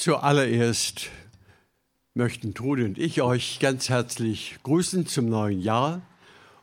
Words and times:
Zuallererst 0.00 1.10
möchten 2.14 2.54
Trude 2.54 2.86
und 2.86 2.96
ich 2.96 3.20
euch 3.20 3.58
ganz 3.60 3.90
herzlich 3.90 4.56
grüßen 4.62 5.04
zum 5.04 5.28
neuen 5.28 5.60
Jahr 5.60 6.00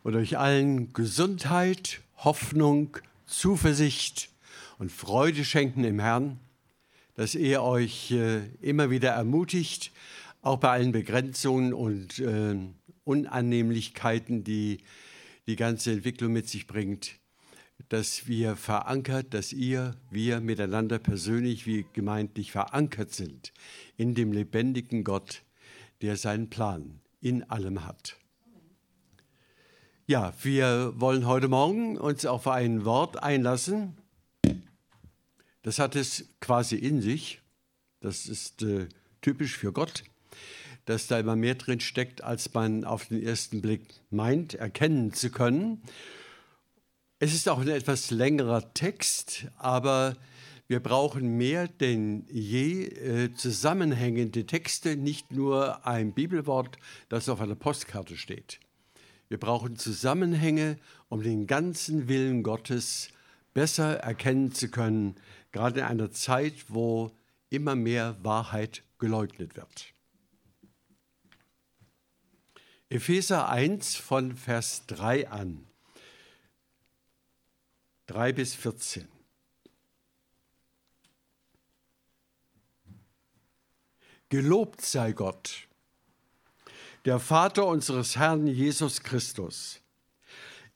und 0.02 0.16
euch 0.16 0.40
allen 0.40 0.92
Gesundheit, 0.92 2.02
Hoffnung, 2.16 2.98
Zuversicht 3.28 4.30
und 4.80 4.92
Freude 4.92 5.46
schenken 5.46 5.84
im 5.84 6.00
Herrn, 6.00 6.40
dass 7.14 7.36
er 7.36 7.62
euch 7.62 8.10
äh, 8.10 8.40
immer 8.60 8.90
wieder 8.90 9.12
ermutigt, 9.12 9.92
auch 10.42 10.58
bei 10.58 10.72
allen 10.72 10.92
Begrenzungen 10.92 11.76
und 11.76 12.18
äh, 12.18 12.56
Unannehmlichkeiten, 13.04 14.46
die 14.46 14.80
die 15.46 15.58
ganze 15.58 15.92
Entwicklung 15.92 16.34
mit 16.34 16.50
sich 16.50 16.66
bringt, 16.66 17.12
dass 17.90 18.28
wir 18.28 18.56
verankert, 18.56 19.34
dass 19.34 19.54
ihr, 19.54 19.96
wir 20.10 20.42
miteinander 20.42 21.00
persönlich 21.00 21.66
wie 21.66 21.86
gemeintlich 21.94 22.52
verankert 22.52 23.14
sind 23.14 23.54
in 23.96 24.14
dem 24.14 24.32
lebendigen 24.34 25.04
Gott, 25.04 25.44
der 26.02 26.18
seinen 26.18 26.50
Plan 26.50 27.00
in 27.22 27.44
allem 27.44 27.86
hat. 27.86 28.18
Ja, 30.06 30.34
wir 30.42 30.94
wollen 30.96 31.26
heute 31.28 31.48
Morgen 31.48 31.98
uns 31.98 32.26
auf 32.26 32.48
ein 32.48 32.86
Wort 32.86 33.22
einlassen. 33.22 33.98
Das 35.64 35.80
hat 35.80 35.98
es 35.98 36.30
quasi 36.40 36.78
in 36.78 37.02
sich. 37.02 37.42
Das 38.00 38.26
ist 38.28 38.62
äh, 38.62 38.88
typisch 39.22 39.58
für 39.58 39.74
Gott, 39.74 40.06
dass 40.86 41.08
da 41.08 41.20
immer 41.20 41.36
mehr 41.36 41.56
drin 41.56 41.82
steckt, 41.82 42.24
als 42.24 42.54
man 42.54 42.86
auf 42.86 43.08
den 43.08 43.22
ersten 43.22 43.62
Blick 43.62 43.82
meint, 44.10 44.54
erkennen 44.54 45.12
zu 45.12 45.30
können. 45.30 45.82
Es 47.20 47.34
ist 47.34 47.50
auch 47.50 47.58
ein 47.60 47.68
etwas 47.68 48.12
längerer 48.12 48.76
Text, 48.76 49.48
aber 49.58 50.16
wir 50.68 50.80
brauchen 50.80 51.36
mehr 51.36 51.68
denn 51.68 52.28
je 52.30 52.84
äh, 52.84 53.34
zusammenhängende 53.34 54.46
Texte, 54.46 54.96
nicht 54.96 55.32
nur 55.32 55.88
ein 55.88 56.14
Bibelwort, 56.14 56.78
das 57.10 57.28
auf 57.28 57.42
einer 57.42 57.56
Postkarte 57.56 58.18
steht. 58.18 58.60
Wir 59.30 59.40
brauchen 59.40 59.78
Zusammenhänge, 59.78 60.78
um 61.10 61.24
den 61.24 61.48
ganzen 61.48 62.08
Willen 62.08 62.44
Gottes 62.44 63.10
besser 63.56 63.96
erkennen 63.96 64.52
zu 64.52 64.70
können, 64.70 65.16
gerade 65.52 65.80
in 65.80 65.86
einer 65.88 66.12
Zeit, 66.12 66.66
wo 66.68 67.10
immer 67.50 67.74
mehr 67.74 68.16
Wahrheit 68.22 68.84
geleugnet 69.00 69.56
wird. 69.56 69.88
Epheser 72.90 73.50
1 73.50 73.96
von 73.96 74.36
Vers 74.36 74.84
3 74.86 75.30
an. 75.30 75.68
3 78.08 78.32
bis 78.32 78.56
14. 78.56 79.06
Gelobt 84.30 84.82
sei 84.82 85.12
Gott, 85.12 85.68
der 87.04 87.20
Vater 87.20 87.68
unseres 87.68 88.16
Herrn 88.16 88.48
Jesus 88.48 89.04
Christus, 89.04 89.82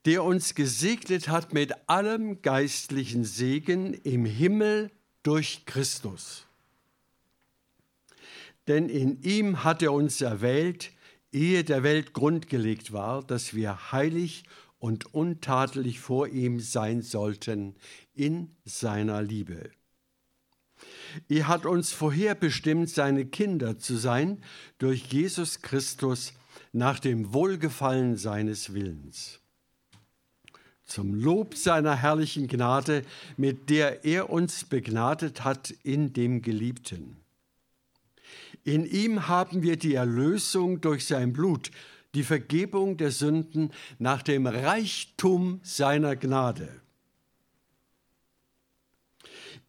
der 0.06 0.24
uns 0.24 0.56
gesegnet 0.56 1.30
hat 1.30 1.54
mit 1.54 1.74
allem 1.90 2.42
geistlichen 2.42 3.24
Segen 3.24 3.94
im 3.94 4.26
Himmel 4.26 4.92
durch 5.24 5.66
Christus. 5.66 6.46
Denn 8.68 8.90
in 8.90 9.22
ihm 9.22 9.64
hat 9.64 9.82
er 9.82 9.94
uns 9.94 10.20
erwählt, 10.22 10.92
ehe 11.32 11.64
der 11.64 11.84
Welt 11.84 12.12
grundgelegt 12.12 12.92
war, 12.92 13.24
dass 13.24 13.54
wir 13.54 13.94
heilig 13.94 14.44
und 14.82 15.14
untadelig 15.14 16.00
vor 16.00 16.28
ihm 16.28 16.60
sein 16.60 17.04
sollten 17.04 17.76
in 18.16 18.56
seiner 18.66 19.22
Liebe. 19.22 19.70
Er 21.30 21.48
hat 21.48 21.68
uns 21.68 21.94
vorherbestimmt, 21.94 22.90
seine 22.90 23.26
Kinder 23.26 23.78
zu 23.78 23.96
sein 23.96 24.44
durch 24.80 25.06
Jesus 25.06 25.62
Christus 25.62 26.34
nach 26.74 27.00
dem 27.00 27.32
Wohlgefallen 27.32 28.18
seines 28.18 28.74
Willens. 28.74 29.40
Zum 30.84 31.14
Lob 31.14 31.56
seiner 31.56 31.96
herrlichen 31.96 32.48
Gnade, 32.48 33.04
mit 33.38 33.70
der 33.70 34.04
er 34.04 34.32
uns 34.32 34.64
begnadet 34.64 35.44
hat 35.44 35.70
in 35.84 36.12
dem 36.12 36.42
Geliebten. 36.42 37.18
In 38.64 38.88
ihm 38.88 39.28
haben 39.28 39.62
wir 39.62 39.78
die 39.78 39.94
Erlösung 39.94 40.82
durch 40.82 41.06
sein 41.06 41.34
Blut, 41.34 41.70
die 42.14 42.24
Vergebung 42.24 42.98
der 42.98 43.12
Sünden 43.12 43.72
nach 44.00 44.22
dem 44.22 44.48
Reichtum 44.48 45.60
seiner 45.64 46.16
Gnade, 46.16 46.82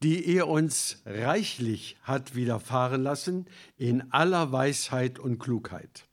die 0.02 0.26
er 0.34 0.48
uns 0.48 1.02
reichlich 1.06 1.96
hat 2.02 2.34
widerfahren 2.34 3.02
lassen 3.02 3.46
in 3.76 4.12
aller 4.12 4.50
Weisheit 4.50 5.18
und 5.18 5.38
Klugheit. 5.38 6.04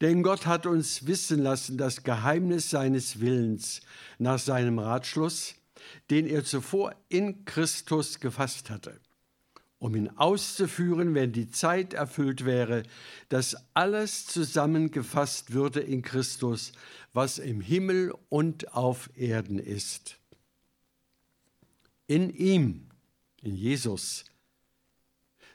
Denn 0.00 0.22
Gott 0.22 0.46
hat 0.46 0.64
uns 0.64 1.06
wissen 1.06 1.42
lassen 1.42 1.76
das 1.76 2.04
Geheimnis 2.04 2.70
seines 2.70 3.20
Willens 3.20 3.82
nach 4.18 4.38
seinem 4.38 4.78
Ratschluss, 4.78 5.56
den 6.08 6.26
er 6.26 6.42
zuvor 6.44 6.94
in 7.10 7.44
Christus 7.44 8.18
gefasst 8.18 8.70
hatte 8.70 8.98
um 9.80 9.96
ihn 9.96 10.10
auszuführen, 10.10 11.14
wenn 11.14 11.32
die 11.32 11.48
Zeit 11.48 11.94
erfüllt 11.94 12.44
wäre, 12.44 12.84
dass 13.30 13.56
alles 13.72 14.26
zusammengefasst 14.26 15.52
würde 15.52 15.80
in 15.80 16.02
Christus, 16.02 16.72
was 17.14 17.38
im 17.38 17.62
Himmel 17.62 18.14
und 18.28 18.74
auf 18.74 19.10
Erden 19.16 19.58
ist. 19.58 20.18
In 22.06 22.28
ihm, 22.28 22.90
in 23.40 23.56
Jesus, 23.56 24.26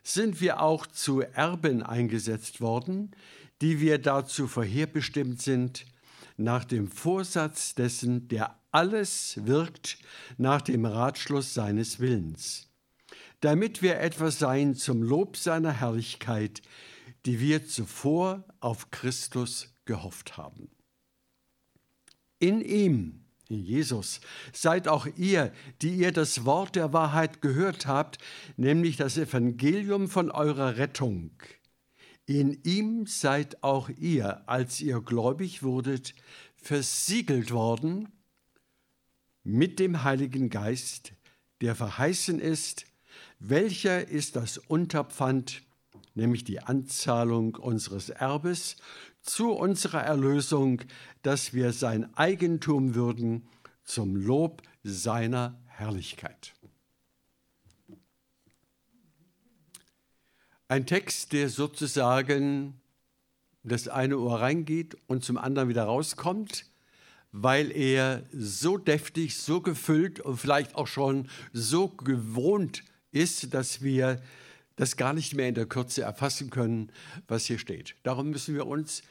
sind 0.01 0.41
wir 0.41 0.59
auch 0.59 0.87
zu 0.87 1.21
Erben 1.21 1.83
eingesetzt 1.83 2.61
worden, 2.61 3.11
die 3.61 3.79
wir 3.79 3.99
dazu 3.99 4.47
vorherbestimmt 4.47 5.39
sind, 5.41 5.85
nach 6.35 6.65
dem 6.65 6.87
Vorsatz 6.87 7.75
dessen, 7.75 8.27
der 8.27 8.59
alles 8.71 9.39
wirkt, 9.45 9.99
nach 10.37 10.61
dem 10.61 10.85
Ratschluss 10.85 11.53
seines 11.53 11.99
Willens 11.99 12.65
damit 13.41 13.81
wir 13.81 13.99
etwas 13.99 14.39
seien 14.39 14.75
zum 14.75 15.03
Lob 15.03 15.37
seiner 15.37 15.71
Herrlichkeit, 15.71 16.61
die 17.25 17.39
wir 17.39 17.67
zuvor 17.67 18.43
auf 18.59 18.91
Christus 18.91 19.73
gehofft 19.85 20.37
haben. 20.37 20.69
In 22.39 22.61
ihm, 22.61 23.25
in 23.47 23.63
Jesus, 23.63 24.21
seid 24.53 24.87
auch 24.87 25.07
ihr, 25.17 25.51
die 25.81 25.95
ihr 25.95 26.11
das 26.11 26.45
Wort 26.45 26.75
der 26.75 26.93
Wahrheit 26.93 27.41
gehört 27.41 27.85
habt, 27.85 28.17
nämlich 28.57 28.97
das 28.97 29.17
Evangelium 29.17 30.07
von 30.07 30.31
eurer 30.31 30.77
Rettung. 30.77 31.31
In 32.25 32.59
ihm 32.63 33.05
seid 33.05 33.63
auch 33.63 33.89
ihr, 33.89 34.49
als 34.49 34.81
ihr 34.81 34.99
gläubig 35.01 35.61
wurdet, 35.61 36.15
versiegelt 36.55 37.51
worden 37.51 38.09
mit 39.43 39.77
dem 39.77 40.03
Heiligen 40.03 40.49
Geist, 40.49 41.13
der 41.61 41.75
verheißen 41.75 42.39
ist, 42.39 42.85
welcher 43.49 44.07
ist 44.07 44.35
das 44.35 44.57
Unterpfand, 44.57 45.61
nämlich 46.13 46.43
die 46.43 46.59
Anzahlung 46.61 47.55
unseres 47.55 48.09
Erbes, 48.09 48.77
zu 49.21 49.51
unserer 49.51 50.01
Erlösung, 50.01 50.81
dass 51.21 51.53
wir 51.53 51.73
sein 51.73 52.15
Eigentum 52.15 52.95
würden 52.95 53.47
zum 53.83 54.15
Lob 54.15 54.61
seiner 54.83 55.59
Herrlichkeit. 55.65 56.53
Ein 60.67 60.85
Text, 60.85 61.33
der 61.33 61.49
sozusagen 61.49 62.79
das 63.63 63.87
eine 63.87 64.17
Ohr 64.17 64.41
reingeht 64.41 64.95
und 65.07 65.23
zum 65.23 65.37
anderen 65.37 65.69
wieder 65.69 65.83
rauskommt, 65.83 66.65
weil 67.31 67.71
er 67.71 68.23
so 68.31 68.77
deftig, 68.77 69.37
so 69.37 69.61
gefüllt 69.61 70.19
und 70.19 70.37
vielleicht 70.37 70.75
auch 70.75 70.87
schon 70.87 71.27
so 71.51 71.89
gewohnt 71.89 72.83
ist, 73.15 73.53
dass 73.53 73.81
wir 73.81 74.21
das 74.75 74.97
gar 74.97 75.13
nicht 75.13 75.33
mehr 75.33 75.47
in 75.47 75.55
der 75.55 75.65
Kürze 75.65 76.01
erfassen 76.01 76.49
können, 76.49 76.91
was 77.27 77.45
hier 77.45 77.59
steht. 77.59 77.95
Darum 78.03 78.29
müssen 78.29 78.55
wir 78.55 78.67
uns 78.67 79.03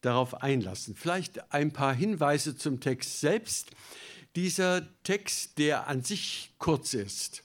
darauf 0.00 0.42
einlassen. 0.42 0.94
Vielleicht 0.94 1.52
ein 1.52 1.72
paar 1.72 1.94
Hinweise 1.94 2.56
zum 2.56 2.80
Text 2.80 3.20
selbst. 3.20 3.70
Dieser 4.36 4.86
Text, 5.02 5.58
der 5.58 5.88
an 5.88 6.04
sich 6.04 6.52
kurz 6.58 6.94
ist, 6.94 7.42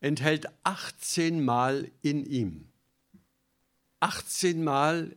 enthält 0.00 0.46
18 0.64 1.44
Mal 1.44 1.90
in 2.02 2.24
ihm. 2.24 2.68
18 4.00 4.64
Mal 4.64 5.16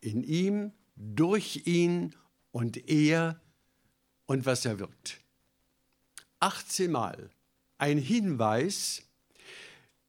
in 0.00 0.22
ihm, 0.22 0.72
durch 0.96 1.62
ihn 1.66 2.14
und 2.52 2.88
er 2.88 3.40
und 4.26 4.44
was 4.44 4.64
er 4.64 4.78
wirkt. 4.78 5.20
18 6.40 6.90
Mal 6.90 7.30
ein 7.84 7.98
Hinweis, 7.98 9.02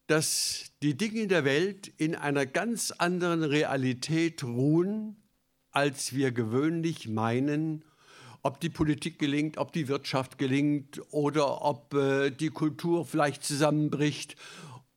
dass 0.07 0.71
die 0.81 0.95
Dinge 0.95 1.27
der 1.27 1.43
Welt 1.43 1.91
in 1.97 2.15
einer 2.15 2.45
ganz 2.45 2.91
anderen 2.91 3.43
Realität 3.43 4.45
ruhen, 4.45 5.17
als 5.71 6.15
wir 6.15 6.31
gewöhnlich 6.31 7.09
meinen 7.09 7.83
ob 8.43 8.61
die 8.61 8.69
Politik 8.69 9.19
gelingt, 9.19 9.57
ob 9.57 9.73
die 9.73 9.89
Wirtschaft 9.89 10.37
gelingt 10.37 11.01
oder 11.11 11.63
ob 11.63 11.95
äh, 11.95 12.29
die 12.29 12.51
Kultur 12.51 13.03
vielleicht 13.03 13.43
zusammenbricht 13.43 14.35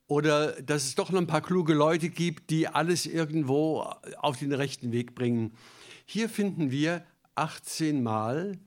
oder 0.07 0.53
dass 0.63 0.85
es 0.85 0.95
doch 0.95 1.11
noch 1.11 1.19
ein 1.19 1.27
paar 1.27 1.41
kluge 1.41 1.73
Leute 1.73 2.11
gibt, 2.11 2.51
die 2.51 2.69
alles 2.69 3.07
irgendwo 3.07 3.91
auf 4.19 4.39
den 4.39 4.53
rechten 4.53 4.93
Weg 4.93 5.15
bringen. 5.15 5.55
Hier 6.05 6.29
finden 6.29 6.71
wir 6.71 7.05
18 7.35 8.03
Mal, 8.03 8.59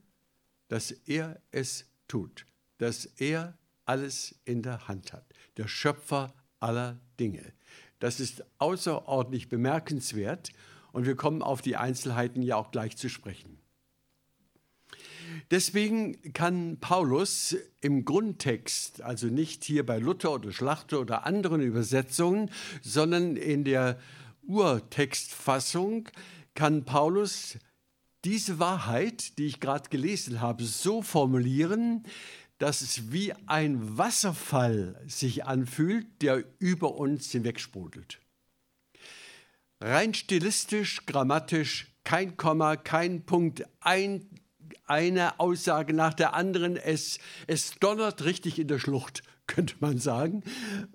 dass 0.66 0.90
er 0.90 1.40
es 1.52 1.86
tut, 2.08 2.44
dass 2.78 3.06
er 3.06 3.56
alles 3.92 4.34
in 4.46 4.62
der 4.62 4.88
Hand 4.88 5.12
hat, 5.12 5.26
der 5.58 5.68
Schöpfer 5.68 6.32
aller 6.60 6.98
Dinge. 7.20 7.52
Das 7.98 8.20
ist 8.20 8.42
außerordentlich 8.56 9.50
bemerkenswert 9.50 10.50
und 10.92 11.04
wir 11.04 11.14
kommen 11.14 11.42
auf 11.42 11.60
die 11.60 11.76
Einzelheiten 11.76 12.40
ja 12.40 12.56
auch 12.56 12.70
gleich 12.70 12.96
zu 12.96 13.10
sprechen. 13.10 13.58
Deswegen 15.50 16.32
kann 16.32 16.78
Paulus 16.80 17.54
im 17.82 18.06
Grundtext, 18.06 19.02
also 19.02 19.26
nicht 19.26 19.62
hier 19.62 19.84
bei 19.84 19.98
Luther 19.98 20.32
oder 20.32 20.52
Schlachter 20.52 20.98
oder 21.00 21.26
anderen 21.26 21.60
Übersetzungen, 21.60 22.50
sondern 22.80 23.36
in 23.36 23.64
der 23.64 23.98
Urtextfassung, 24.46 26.08
kann 26.54 26.86
Paulus 26.86 27.58
diese 28.24 28.58
Wahrheit, 28.58 29.36
die 29.38 29.46
ich 29.46 29.60
gerade 29.60 29.90
gelesen 29.90 30.40
habe, 30.40 30.64
so 30.64 31.02
formulieren, 31.02 32.04
dass 32.62 32.80
es 32.80 33.10
wie 33.10 33.32
ein 33.46 33.98
Wasserfall 33.98 34.94
sich 35.08 35.44
anfühlt, 35.44 36.06
der 36.22 36.44
über 36.60 36.94
uns 36.94 37.32
hinwegsprudelt. 37.32 38.20
Rein 39.80 40.14
stilistisch, 40.14 41.04
grammatisch, 41.04 41.92
kein 42.04 42.36
Komma, 42.36 42.76
kein 42.76 43.26
Punkt, 43.26 43.64
ein, 43.80 44.28
eine 44.84 45.40
Aussage 45.40 45.92
nach 45.92 46.14
der 46.14 46.34
anderen. 46.34 46.76
Es, 46.76 47.18
es 47.48 47.72
donnert 47.80 48.24
richtig 48.24 48.60
in 48.60 48.68
der 48.68 48.78
Schlucht, 48.78 49.24
könnte 49.48 49.74
man 49.80 49.98
sagen. 49.98 50.44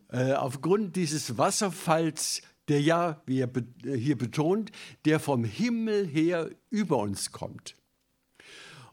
Äh, 0.08 0.36
aufgrund 0.36 0.96
dieses 0.96 1.38
Wasserfalls, 1.38 2.44
der 2.70 2.80
ja, 2.80 3.22
wie 3.26 3.42
er 3.42 3.50
hier 3.84 4.18
betont, 4.18 4.72
der 5.04 5.20
vom 5.20 5.44
Himmel 5.44 6.08
her 6.08 6.50
über 6.70 7.00
uns 7.00 7.34
kommt. 7.34 7.76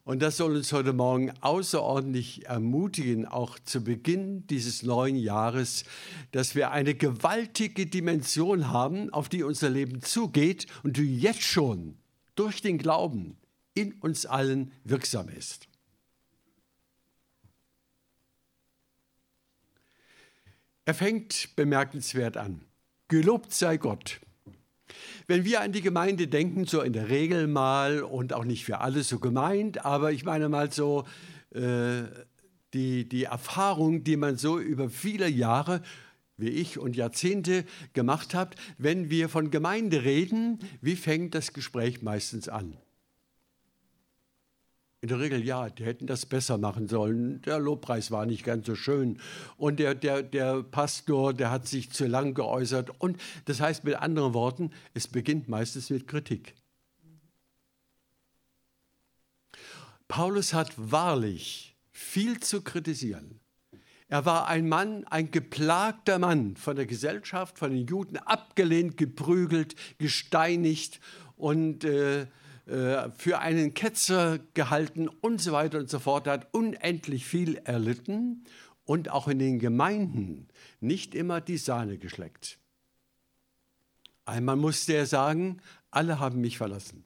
Und 0.05 0.21
das 0.21 0.37
soll 0.37 0.55
uns 0.55 0.71
heute 0.71 0.93
Morgen 0.93 1.33
außerordentlich 1.41 2.45
ermutigen, 2.45 3.27
auch 3.27 3.59
zu 3.59 3.83
Beginn 3.83 4.47
dieses 4.47 4.83
neuen 4.83 5.17
Jahres, 5.17 5.85
dass 6.31 6.55
wir 6.55 6.73
eine 6.73 6.95
gewaltige 6.95 7.87
Dimension 7.87 8.69
haben, 8.69 9.11
auf 9.15 9.31
die 9.31 9.43
unser 9.43 9.71
Leben 9.71 10.03
zugeht 10.03 10.67
und 10.83 10.99
die 10.99 11.19
jetzt 11.19 11.43
schon 11.43 11.97
durch 12.35 12.61
den 12.61 12.77
Glauben 12.77 13.39
in 13.73 13.95
uns 13.95 14.27
allen 14.27 14.73
wirksam 14.85 15.31
ist. 15.31 15.69
Er 20.85 20.93
fängt 20.93 21.57
bemerkenswert 21.57 22.37
an. 22.37 22.67
Gelobt 23.09 23.55
sei 23.55 23.79
Gott. 23.79 24.21
Wenn 25.27 25.45
wir 25.45 25.61
an 25.61 25.73
die 25.73 25.83
Gemeinde 25.83 26.29
denken, 26.29 26.67
so 26.67 26.81
in 26.83 26.93
der 26.93 27.09
Regel 27.09 27.47
mal 27.47 28.03
und 28.03 28.33
auch 28.33 28.45
nicht 28.45 28.65
für 28.65 28.81
alle 28.81 29.03
so 29.03 29.19
gemeint, 29.19 29.85
aber 29.85 30.13
ich 30.13 30.25
meine 30.25 30.49
mal 30.49 30.73
so 30.73 31.05
äh, 31.55 32.03
die, 32.73 33.09
die 33.09 33.25
Erfahrung, 33.25 34.05
die 34.05 34.17
man 34.17 34.37
so 34.37 34.59
über 34.59 34.91
viele 34.91 35.29
Jahre 35.29 35.83
wie 36.37 36.49
ich 36.49 36.79
und 36.79 36.97
Jahrzehnte 36.97 37.65
gemacht 37.93 38.35
hat, 38.35 38.57
wenn 38.77 39.09
wir 39.09 39.29
von 39.29 39.51
Gemeinde 39.51 40.05
reden, 40.05 40.59
wie 40.81 40.97
fängt 40.97 41.35
das 41.35 41.53
Gespräch 41.53 42.03
meistens 42.03 42.49
an? 42.49 42.77
In 45.05 45.09
der 45.09 45.21
Regel 45.21 45.45
ja, 45.45 45.69
die 45.69 45.85
hätten 45.85 46.07
das 46.07 46.25
besser 46.25 46.57
machen 46.57 46.89
sollen. 46.89 47.43
Der 47.43 47.59
Lobpreis 47.59 48.11
war 48.11 48.25
nicht 48.25 48.43
ganz 48.43 48.67
so 48.67 48.75
schön. 48.75 49.19
Und 49.59 49.79
der, 49.79 49.95
der, 49.95 50.23
der 50.23 50.63
Pastor, 50.63 51.35
der 51.35 51.51
hat 51.51 51.69
sich 51.69 51.91
zu 51.91 52.07
lang 52.07 52.33
geäußert. 52.33 52.89
Und 53.03 53.21
das 53.45 53.61
heißt 53.61 53.85
mit 53.85 53.97
anderen 53.97 54.33
Worten, 54.33 54.71
es 54.95 55.07
beginnt 55.07 55.47
meistens 55.47 55.91
mit 55.91 56.09
Kritik. 56.09 56.55
Paulus 60.09 60.55
hat 60.55 60.73
wahrlich 60.79 61.77
viel 61.91 62.41
zu 62.41 62.63
kritisieren. 62.63 63.41
Er 64.09 64.25
war 64.25 64.49
ein 64.49 64.67
Mann, 64.67 65.05
ein 65.05 65.31
geplagter 65.31 66.19
Mann 66.19 66.57
von 66.57 66.77
der 66.77 66.87
Gesellschaft, 66.87 67.59
von 67.59 67.73
den 67.73 67.87
Juden, 67.87 68.17
abgelehnt, 68.17 68.97
geprügelt, 68.97 69.75
gesteinigt 69.99 70.99
und 71.37 71.85
äh, 71.85 72.27
äh, 72.67 73.11
für 73.17 73.41
einen 73.41 73.75
Ketzer 73.75 74.39
gehalten 74.55 75.09
und 75.09 75.41
so 75.41 75.53
weiter 75.53 75.79
und 75.79 75.91
so 75.91 75.99
fort. 75.99 76.27
Er 76.27 76.35
hat 76.35 76.55
unendlich 76.55 77.27
viel 77.27 77.57
erlitten 77.57 78.45
und 78.85 79.11
auch 79.11 79.29
in 79.29 79.39
den 79.39 79.59
Gemeinden 79.59 80.49
nicht 80.81 81.15
immer 81.15 81.41
die 81.41 81.59
Sahne 81.59 81.99
geschleckt. 81.99 82.59
Einmal 84.25 84.57
musste 84.57 84.95
er 84.95 85.07
sagen, 85.07 85.61
alle 85.91 86.19
haben 86.19 86.41
mich 86.41 86.57
verlassen. 86.57 87.05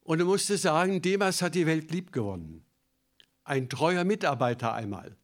Und 0.00 0.20
er 0.20 0.24
musste 0.24 0.56
sagen, 0.56 1.02
Demas 1.02 1.42
hat 1.42 1.54
die 1.54 1.66
Welt 1.66 1.90
lieb 1.90 2.12
gewonnen. 2.12 2.64
Ein 3.44 3.68
treuer 3.68 4.04
Mitarbeiter 4.04 4.72
einmal. 4.72 5.16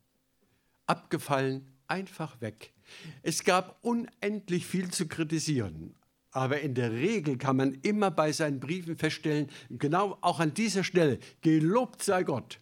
Abgefallen, 0.86 1.72
einfach 1.86 2.40
weg. 2.40 2.74
Es 3.22 3.44
gab 3.44 3.78
unendlich 3.82 4.66
viel 4.66 4.90
zu 4.90 5.08
kritisieren. 5.08 5.94
Aber 6.32 6.60
in 6.60 6.74
der 6.74 6.92
Regel 6.92 7.36
kann 7.36 7.56
man 7.56 7.74
immer 7.82 8.10
bei 8.10 8.32
seinen 8.32 8.58
Briefen 8.58 8.96
feststellen, 8.96 9.48
genau 9.70 10.18
auch 10.22 10.40
an 10.40 10.54
dieser 10.54 10.82
Stelle, 10.82 11.18
gelobt 11.42 12.02
sei 12.02 12.22
Gott. 12.24 12.58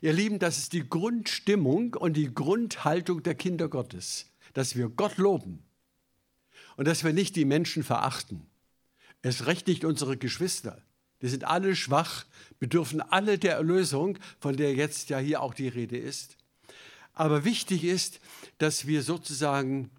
Ihr 0.00 0.12
Lieben, 0.12 0.40
das 0.40 0.58
ist 0.58 0.72
die 0.72 0.88
Grundstimmung 0.88 1.94
und 1.94 2.16
die 2.16 2.34
Grundhaltung 2.34 3.22
der 3.22 3.36
Kinder 3.36 3.68
Gottes, 3.68 4.32
dass 4.52 4.76
wir 4.76 4.88
Gott 4.88 5.16
loben 5.16 5.62
und 6.76 6.88
dass 6.88 7.04
wir 7.04 7.12
nicht 7.12 7.36
die 7.36 7.44
Menschen 7.44 7.84
verachten. 7.84 8.46
Es 9.22 9.46
recht 9.46 9.68
nicht 9.68 9.84
unsere 9.84 10.16
Geschwister. 10.16 10.82
Die 11.20 11.28
sind 11.28 11.44
alle 11.44 11.76
schwach, 11.76 12.26
bedürfen 12.58 13.00
alle 13.00 13.38
der 13.38 13.54
Erlösung, 13.54 14.18
von 14.40 14.56
der 14.56 14.74
jetzt 14.74 15.08
ja 15.08 15.18
hier 15.18 15.40
auch 15.40 15.54
die 15.54 15.68
Rede 15.68 15.96
ist. 15.96 16.36
Aber 17.14 17.44
wichtig 17.44 17.84
ist, 17.84 18.18
dass 18.58 18.88
wir 18.88 19.02
sozusagen 19.02 19.90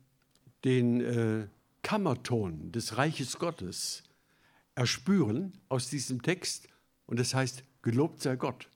den 0.66 1.00
äh, 1.00 1.48
Kammerton 1.84 2.72
des 2.72 2.98
Reiches 2.98 3.38
Gottes 3.38 4.04
erspüren 4.74 5.54
aus 5.70 5.90
diesem 5.90 6.24
Text. 6.24 6.68
Und 7.06 7.20
das 7.20 7.36
heißt, 7.36 7.64
gelobt 7.82 8.22
sei 8.22 8.36
Gott. 8.36 8.70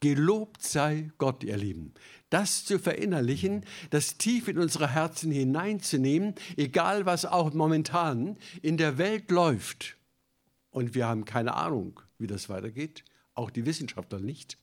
Gelobt 0.00 0.62
sei 0.62 1.10
Gott, 1.16 1.44
ihr 1.44 1.56
Lieben. 1.56 1.94
Das 2.28 2.64
zu 2.64 2.78
verinnerlichen, 2.78 3.64
das 3.90 4.18
tief 4.18 4.48
in 4.48 4.58
unsere 4.58 4.92
Herzen 4.92 5.30
hineinzunehmen, 5.30 6.34
egal 6.56 7.06
was 7.06 7.24
auch 7.24 7.54
momentan 7.54 8.36
in 8.62 8.76
der 8.76 8.98
Welt 8.98 9.30
läuft. 9.30 9.96
Und 10.70 10.94
wir 10.94 11.06
haben 11.06 11.24
keine 11.24 11.54
Ahnung, 11.54 12.00
wie 12.18 12.26
das 12.26 12.48
weitergeht, 12.48 13.04
auch 13.34 13.50
die 13.50 13.64
Wissenschaftler 13.64 14.18
nicht 14.18 14.58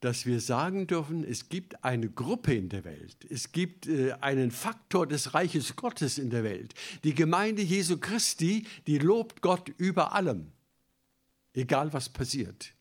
dass 0.00 0.26
wir 0.26 0.40
sagen 0.40 0.86
dürfen, 0.86 1.24
es 1.24 1.48
gibt 1.48 1.82
eine 1.84 2.10
Gruppe 2.10 2.54
in 2.54 2.68
der 2.68 2.84
Welt, 2.84 3.26
es 3.30 3.52
gibt 3.52 3.86
äh, 3.86 4.12
einen 4.20 4.50
Faktor 4.50 5.06
des 5.06 5.34
Reiches 5.34 5.76
Gottes 5.76 6.18
in 6.18 6.30
der 6.30 6.44
Welt. 6.44 6.74
Die 7.04 7.14
Gemeinde 7.14 7.62
Jesu 7.62 7.98
Christi, 7.98 8.66
die 8.86 8.98
lobt 8.98 9.40
Gott 9.40 9.70
über 9.78 10.12
allem, 10.12 10.52
egal 11.54 11.92
was 11.92 12.08
passiert. 12.08 12.74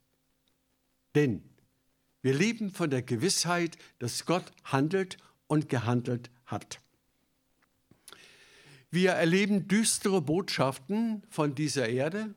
Denn 1.16 1.42
wir 2.22 2.34
leben 2.34 2.72
von 2.72 2.90
der 2.90 3.02
Gewissheit, 3.02 3.78
dass 4.00 4.26
Gott 4.26 4.52
handelt 4.64 5.18
und 5.48 5.70
gehandelt 5.70 6.30
hat. 6.46 6.80
Wir 8.92 9.12
erleben 9.12 9.68
düstere 9.68 10.22
Botschaften 10.22 11.24
von 11.30 11.54
dieser 11.54 11.88
Erde, 11.88 12.34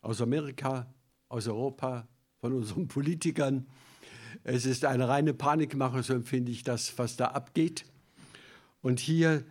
aus 0.00 0.20
Amerika, 0.20 0.92
aus 1.28 1.48
Europa, 1.48 2.06
von 2.42 2.54
unseren 2.54 2.88
Politikern. 2.88 3.68
Es 4.42 4.66
ist 4.66 4.84
eine 4.84 5.06
reine 5.06 5.32
Panikmache, 5.32 6.02
so 6.02 6.12
empfinde 6.12 6.50
ich 6.50 6.64
das, 6.64 6.98
was 6.98 7.16
da 7.16 7.26
abgeht. 7.26 7.84
Und 8.82 8.98
hier 8.98 9.44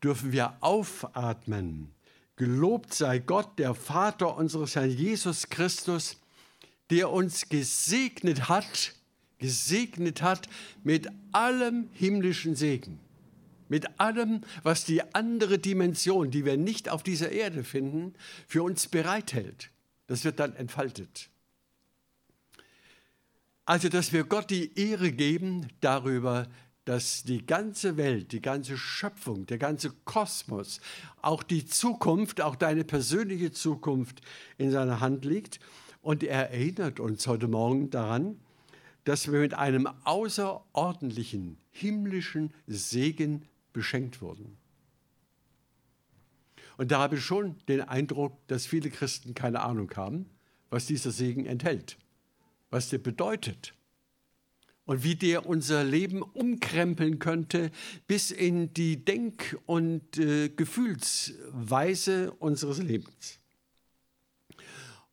dürfen 0.00 0.30
wir 0.30 0.56
aufatmen. 0.60 1.90
Gelobt 2.36 2.94
sei 2.94 3.18
Gott, 3.18 3.58
der 3.58 3.74
Vater 3.74 4.36
unseres 4.36 4.76
Herrn 4.76 4.90
Jesus 4.90 5.48
Christus, 5.48 6.18
der 6.90 7.10
uns 7.10 7.48
gesegnet 7.48 8.48
hat, 8.48 8.94
gesegnet 9.38 10.22
hat 10.22 10.48
mit 10.84 11.08
allem 11.32 11.88
himmlischen 11.94 12.54
Segen, 12.54 13.00
mit 13.68 13.98
allem, 13.98 14.42
was 14.62 14.84
die 14.84 15.02
andere 15.16 15.58
Dimension, 15.58 16.30
die 16.30 16.44
wir 16.44 16.56
nicht 16.56 16.90
auf 16.90 17.02
dieser 17.02 17.32
Erde 17.32 17.64
finden, 17.64 18.14
für 18.46 18.62
uns 18.62 18.86
bereithält. 18.86 19.70
Das 20.06 20.24
wird 20.24 20.38
dann 20.38 20.54
entfaltet. 20.54 21.28
Also, 23.64 23.88
dass 23.88 24.12
wir 24.12 24.24
Gott 24.24 24.50
die 24.50 24.78
Ehre 24.78 25.12
geben 25.12 25.68
darüber, 25.80 26.48
dass 26.84 27.22
die 27.22 27.46
ganze 27.46 27.96
Welt, 27.96 28.32
die 28.32 28.40
ganze 28.40 28.76
Schöpfung, 28.76 29.46
der 29.46 29.58
ganze 29.58 29.90
Kosmos, 30.04 30.80
auch 31.22 31.42
die 31.42 31.64
Zukunft, 31.64 32.40
auch 32.40 32.56
deine 32.56 32.84
persönliche 32.84 33.52
Zukunft 33.52 34.22
in 34.58 34.70
seiner 34.70 35.00
Hand 35.00 35.24
liegt. 35.24 35.60
Und 36.02 36.24
er 36.24 36.50
erinnert 36.50 36.98
uns 36.98 37.26
heute 37.26 37.46
Morgen 37.46 37.90
daran, 37.90 38.40
dass 39.04 39.30
wir 39.30 39.40
mit 39.40 39.54
einem 39.54 39.86
außerordentlichen 40.04 41.58
himmlischen 41.70 42.52
Segen 42.66 43.44
beschenkt 43.72 44.20
wurden. 44.20 44.56
Und 46.76 46.90
da 46.90 46.98
habe 47.00 47.16
ich 47.16 47.24
schon 47.24 47.56
den 47.68 47.82
Eindruck, 47.82 48.46
dass 48.48 48.66
viele 48.66 48.90
Christen 48.90 49.34
keine 49.34 49.60
Ahnung 49.60 49.90
haben, 49.96 50.26
was 50.70 50.86
dieser 50.86 51.10
Segen 51.10 51.44
enthält, 51.44 51.98
was 52.70 52.88
der 52.88 52.98
bedeutet 52.98 53.74
und 54.90 55.04
wie 55.04 55.14
der 55.14 55.46
unser 55.46 55.84
Leben 55.84 56.20
umkrempeln 56.20 57.20
könnte 57.20 57.70
bis 58.08 58.32
in 58.32 58.74
die 58.74 59.04
Denk- 59.04 59.56
und 59.66 60.18
äh, 60.18 60.48
Gefühlsweise 60.48 62.32
unseres 62.32 62.78
Lebens. 62.78 63.38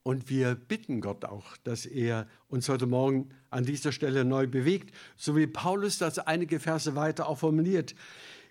Und 0.02 0.30
wir 0.30 0.56
bitten 0.56 1.00
Gott 1.00 1.26
auch, 1.26 1.58
dass 1.58 1.86
er 1.86 2.28
uns 2.48 2.70
heute 2.70 2.88
Morgen 2.88 3.30
an 3.50 3.66
dieser 3.66 3.92
Stelle 3.92 4.26
neu 4.26 4.48
bewegt, 4.48 4.96
so 5.16 5.36
wie 5.36 5.46
Paulus 5.46 5.98
das 5.98 6.18
einige 6.18 6.60
Verse 6.60 6.96
weiter 6.96 7.28
auch 7.28 7.38
formuliert. 7.40 7.94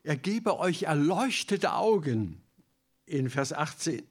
Er 0.05 0.17
gebe 0.17 0.61
euch 0.61 0.85
erleuchtete 0.85 1.73
Augen 1.73 2.41
in 3.05 3.31
Vers 3.31 3.53
18. 3.53 4.03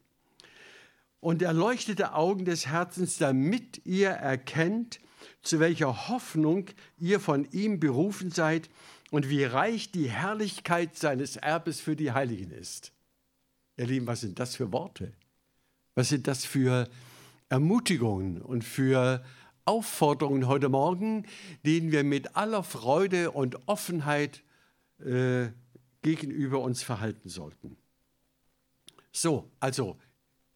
Und 1.26 1.42
erleuchtete 1.42 2.14
Augen 2.14 2.46
des 2.46 2.68
Herzens, 2.68 3.18
damit 3.18 3.84
ihr 3.84 4.12
erkennt, 4.12 5.00
zu 5.42 5.60
welcher 5.60 6.08
Hoffnung 6.08 6.68
ihr 7.00 7.20
von 7.20 7.50
ihm 7.52 7.80
berufen 7.80 8.30
seid 8.30 8.70
und 9.10 9.28
wie 9.28 9.44
reich 9.44 9.92
die 9.92 10.08
Herrlichkeit 10.08 10.96
seines 10.96 11.36
Erbes 11.36 11.82
für 11.82 11.96
die 11.96 12.12
Heiligen 12.12 12.52
ist. 12.52 12.92
Ihr 13.76 13.88
Lieben, 13.88 14.06
was 14.06 14.22
sind 14.22 14.38
das 14.38 14.56
für 14.56 14.72
Worte? 14.72 15.14
Was 15.96 16.10
sind 16.10 16.28
das 16.28 16.46
für 16.46 16.88
Ermutigungen 17.50 18.40
und 18.40 18.64
für 18.64 19.26
Aufforderungen 19.66 20.48
heute 20.48 20.70
Morgen, 20.70 21.26
denen 21.66 21.92
wir 21.92 22.04
mit 22.04 22.36
aller 22.36 22.62
Freude 22.62 23.32
und 23.32 23.68
Offenheit 23.68 24.44
äh, 25.00 25.48
gegenüber 26.04 26.60
uns 26.60 26.84
verhalten 26.84 27.30
sollten? 27.30 27.78
So, 29.12 29.50
also 29.60 29.98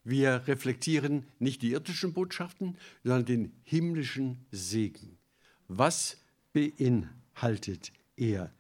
wir 0.04 0.48
reflektieren 0.48 1.26
nicht 1.40 1.62
die 1.62 1.72
irdischen 1.72 2.14
Botschaften, 2.14 2.78
sondern 3.04 3.26
den 3.26 3.52
himmlischen 3.64 4.46
Segen. 4.52 5.18
Was 5.68 6.18
beinhaltet 6.54 7.92
er? 8.16 8.52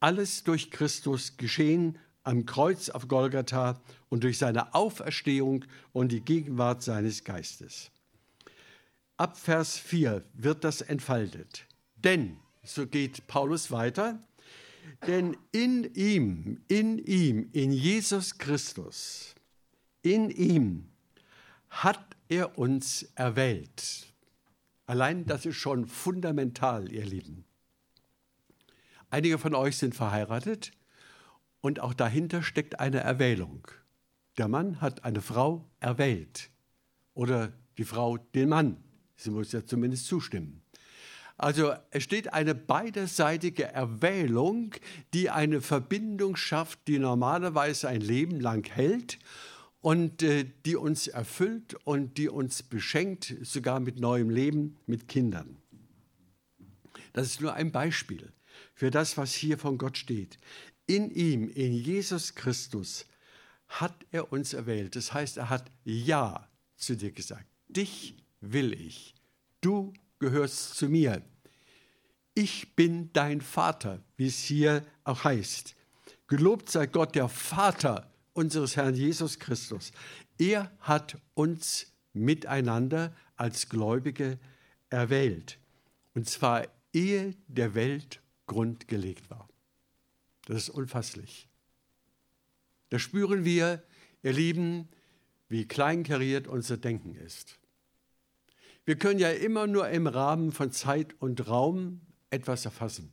Alles 0.00 0.44
durch 0.44 0.70
Christus 0.70 1.36
geschehen 1.36 1.98
am 2.22 2.46
Kreuz 2.46 2.90
auf 2.90 3.08
Golgatha 3.08 3.80
und 4.08 4.22
durch 4.22 4.38
seine 4.38 4.74
Auferstehung 4.74 5.64
und 5.92 6.12
die 6.12 6.20
Gegenwart 6.20 6.82
seines 6.82 7.24
Geistes. 7.24 7.90
Ab 9.16 9.36
Vers 9.36 9.78
4 9.78 10.22
wird 10.34 10.62
das 10.62 10.80
entfaltet. 10.80 11.64
Denn, 11.96 12.36
so 12.62 12.86
geht 12.86 13.26
Paulus 13.26 13.70
weiter, 13.70 14.22
denn 15.06 15.36
in 15.52 15.92
ihm, 15.94 16.60
in 16.68 16.98
ihm, 16.98 17.48
in 17.52 17.72
Jesus 17.72 18.38
Christus, 18.38 19.34
in 20.02 20.30
ihm 20.30 20.88
hat 21.70 22.16
er 22.28 22.58
uns 22.58 23.04
erwählt. 23.14 24.12
Allein 24.86 25.26
das 25.26 25.44
ist 25.44 25.56
schon 25.56 25.86
fundamental, 25.86 26.90
ihr 26.92 27.04
Lieben. 27.04 27.44
Einige 29.10 29.38
von 29.38 29.54
euch 29.54 29.76
sind 29.76 29.94
verheiratet 29.94 30.72
und 31.60 31.80
auch 31.80 31.94
dahinter 31.94 32.42
steckt 32.42 32.80
eine 32.80 33.00
Erwählung. 33.00 33.66
Der 34.36 34.48
Mann 34.48 34.80
hat 34.80 35.04
eine 35.04 35.20
Frau 35.20 35.68
erwählt 35.80 36.50
oder 37.14 37.52
die 37.76 37.84
Frau 37.84 38.18
den 38.18 38.48
Mann. 38.48 38.76
Sie 39.16 39.30
muss 39.30 39.52
ja 39.52 39.64
zumindest 39.64 40.06
zustimmen. 40.06 40.62
Also 41.36 41.72
es 41.90 42.02
steht 42.02 42.32
eine 42.32 42.54
beiderseitige 42.54 43.64
Erwählung, 43.64 44.74
die 45.14 45.30
eine 45.30 45.60
Verbindung 45.60 46.36
schafft, 46.36 46.80
die 46.88 46.98
normalerweise 46.98 47.88
ein 47.88 48.00
Leben 48.00 48.40
lang 48.40 48.68
hält 48.68 49.18
und 49.88 50.22
äh, 50.22 50.44
die 50.66 50.76
uns 50.76 51.06
erfüllt 51.06 51.72
und 51.86 52.18
die 52.18 52.28
uns 52.28 52.62
beschenkt, 52.62 53.34
sogar 53.40 53.80
mit 53.80 53.98
neuem 53.98 54.28
Leben, 54.28 54.76
mit 54.84 55.08
Kindern. 55.08 55.56
Das 57.14 57.28
ist 57.28 57.40
nur 57.40 57.54
ein 57.54 57.72
Beispiel 57.72 58.30
für 58.74 58.90
das, 58.90 59.16
was 59.16 59.32
hier 59.32 59.56
von 59.56 59.78
Gott 59.78 59.96
steht. 59.96 60.38
In 60.84 61.10
ihm, 61.10 61.48
in 61.48 61.72
Jesus 61.72 62.34
Christus, 62.34 63.06
hat 63.66 63.94
er 64.10 64.30
uns 64.30 64.52
erwählt. 64.52 64.94
Das 64.94 65.14
heißt, 65.14 65.38
er 65.38 65.48
hat 65.48 65.72
Ja 65.84 66.50
zu 66.76 66.94
dir 66.94 67.10
gesagt. 67.10 67.46
Dich 67.68 68.14
will 68.42 68.74
ich. 68.74 69.14
Du 69.62 69.94
gehörst 70.18 70.74
zu 70.74 70.90
mir. 70.90 71.22
Ich 72.34 72.76
bin 72.76 73.10
dein 73.14 73.40
Vater, 73.40 74.04
wie 74.18 74.26
es 74.26 74.38
hier 74.40 74.84
auch 75.04 75.24
heißt. 75.24 75.74
Gelobt 76.26 76.68
sei 76.68 76.84
Gott, 76.84 77.14
der 77.14 77.30
Vater 77.30 78.07
unseres 78.38 78.76
Herrn 78.76 78.94
Jesus 78.94 79.40
Christus. 79.40 79.90
Er 80.38 80.70
hat 80.78 81.18
uns 81.34 81.92
miteinander 82.12 83.12
als 83.34 83.68
Gläubige 83.68 84.38
erwählt. 84.90 85.58
Und 86.14 86.28
zwar 86.28 86.68
ehe 86.92 87.34
der 87.48 87.74
Welt 87.74 88.22
Grund 88.46 88.86
gelegt 88.86 89.28
war. 89.28 89.48
Das 90.46 90.56
ist 90.56 90.68
unfasslich. 90.70 91.48
Da 92.90 93.00
spüren 93.00 93.44
wir, 93.44 93.82
ihr 94.22 94.32
Lieben, 94.32 94.88
wie 95.48 95.66
kleinkariert 95.66 96.46
unser 96.46 96.76
Denken 96.76 97.16
ist. 97.16 97.58
Wir 98.84 98.96
können 98.96 99.18
ja 99.18 99.30
immer 99.30 99.66
nur 99.66 99.88
im 99.88 100.06
Rahmen 100.06 100.52
von 100.52 100.70
Zeit 100.70 101.20
und 101.20 101.48
Raum 101.48 102.02
etwas 102.30 102.64
erfassen. 102.64 103.12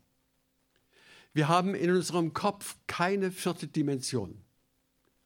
Wir 1.33 1.47
haben 1.47 1.73
in 1.73 1.89
unserem 1.89 2.33
Kopf 2.33 2.77
keine 2.85 3.31
vierte 3.31 3.67
Dimension. 3.67 4.44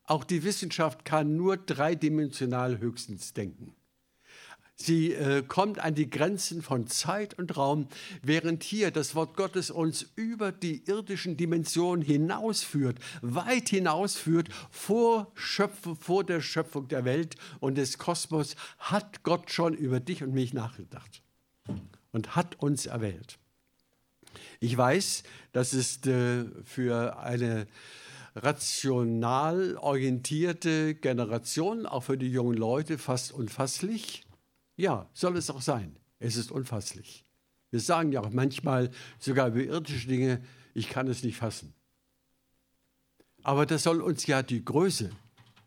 Auch 0.09 0.23
die 0.23 0.43
Wissenschaft 0.43 1.05
kann 1.05 1.35
nur 1.35 1.55
dreidimensional 1.55 2.79
höchstens 2.79 3.33
denken. 3.33 3.75
Sie 4.75 5.13
äh, 5.13 5.43
kommt 5.43 5.77
an 5.77 5.93
die 5.93 6.09
Grenzen 6.09 6.63
von 6.63 6.87
Zeit 6.87 7.37
und 7.37 7.55
Raum, 7.55 7.87
während 8.23 8.63
hier 8.63 8.89
das 8.89 9.13
Wort 9.13 9.37
Gottes 9.37 9.69
uns 9.69 10.07
über 10.15 10.51
die 10.51 10.83
irdischen 10.87 11.37
Dimensionen 11.37 12.03
hinausführt, 12.03 12.97
weit 13.21 13.69
hinausführt, 13.69 14.49
vor, 14.71 15.31
Schöpf 15.35 15.87
vor 15.99 16.23
der 16.23 16.41
Schöpfung 16.41 16.87
der 16.87 17.05
Welt 17.05 17.35
und 17.59 17.77
des 17.77 17.99
Kosmos, 17.99 18.55
hat 18.79 19.21
Gott 19.21 19.51
schon 19.51 19.75
über 19.75 19.99
dich 19.99 20.23
und 20.23 20.33
mich 20.33 20.55
nachgedacht 20.55 21.21
und 22.11 22.35
hat 22.35 22.55
uns 22.55 22.87
erwählt. 22.87 23.37
Ich 24.59 24.75
weiß, 24.75 25.21
das 25.51 25.75
ist 25.75 26.07
äh, 26.07 26.45
für 26.63 27.19
eine 27.19 27.67
rational 28.36 29.77
orientierte 29.77 30.95
Generation, 30.95 31.86
auch 31.86 32.03
für 32.03 32.17
die 32.17 32.29
jungen 32.29 32.57
Leute, 32.57 32.98
fast 32.98 33.31
unfasslich. 33.31 34.25
Ja, 34.75 35.09
soll 35.13 35.38
es 35.38 35.50
auch 35.50 35.62
sein. 35.62 35.98
Es 36.19 36.36
ist 36.36 36.51
unfasslich. 36.51 37.25
Wir 37.71 37.79
sagen 37.79 38.12
ja 38.12 38.21
auch 38.21 38.31
manchmal 38.31 38.91
sogar 39.19 39.50
über 39.50 39.62
irdische 39.62 40.07
Dinge, 40.07 40.41
ich 40.74 40.89
kann 40.89 41.07
es 41.07 41.24
nicht 41.24 41.38
fassen. 41.38 41.74
Aber 43.43 43.65
das 43.65 43.83
soll 43.83 44.01
uns 44.01 44.25
ja 44.27 44.43
die 44.43 44.63
Größe, 44.63 45.12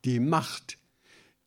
die 0.05 0.21
Macht, 0.21 0.79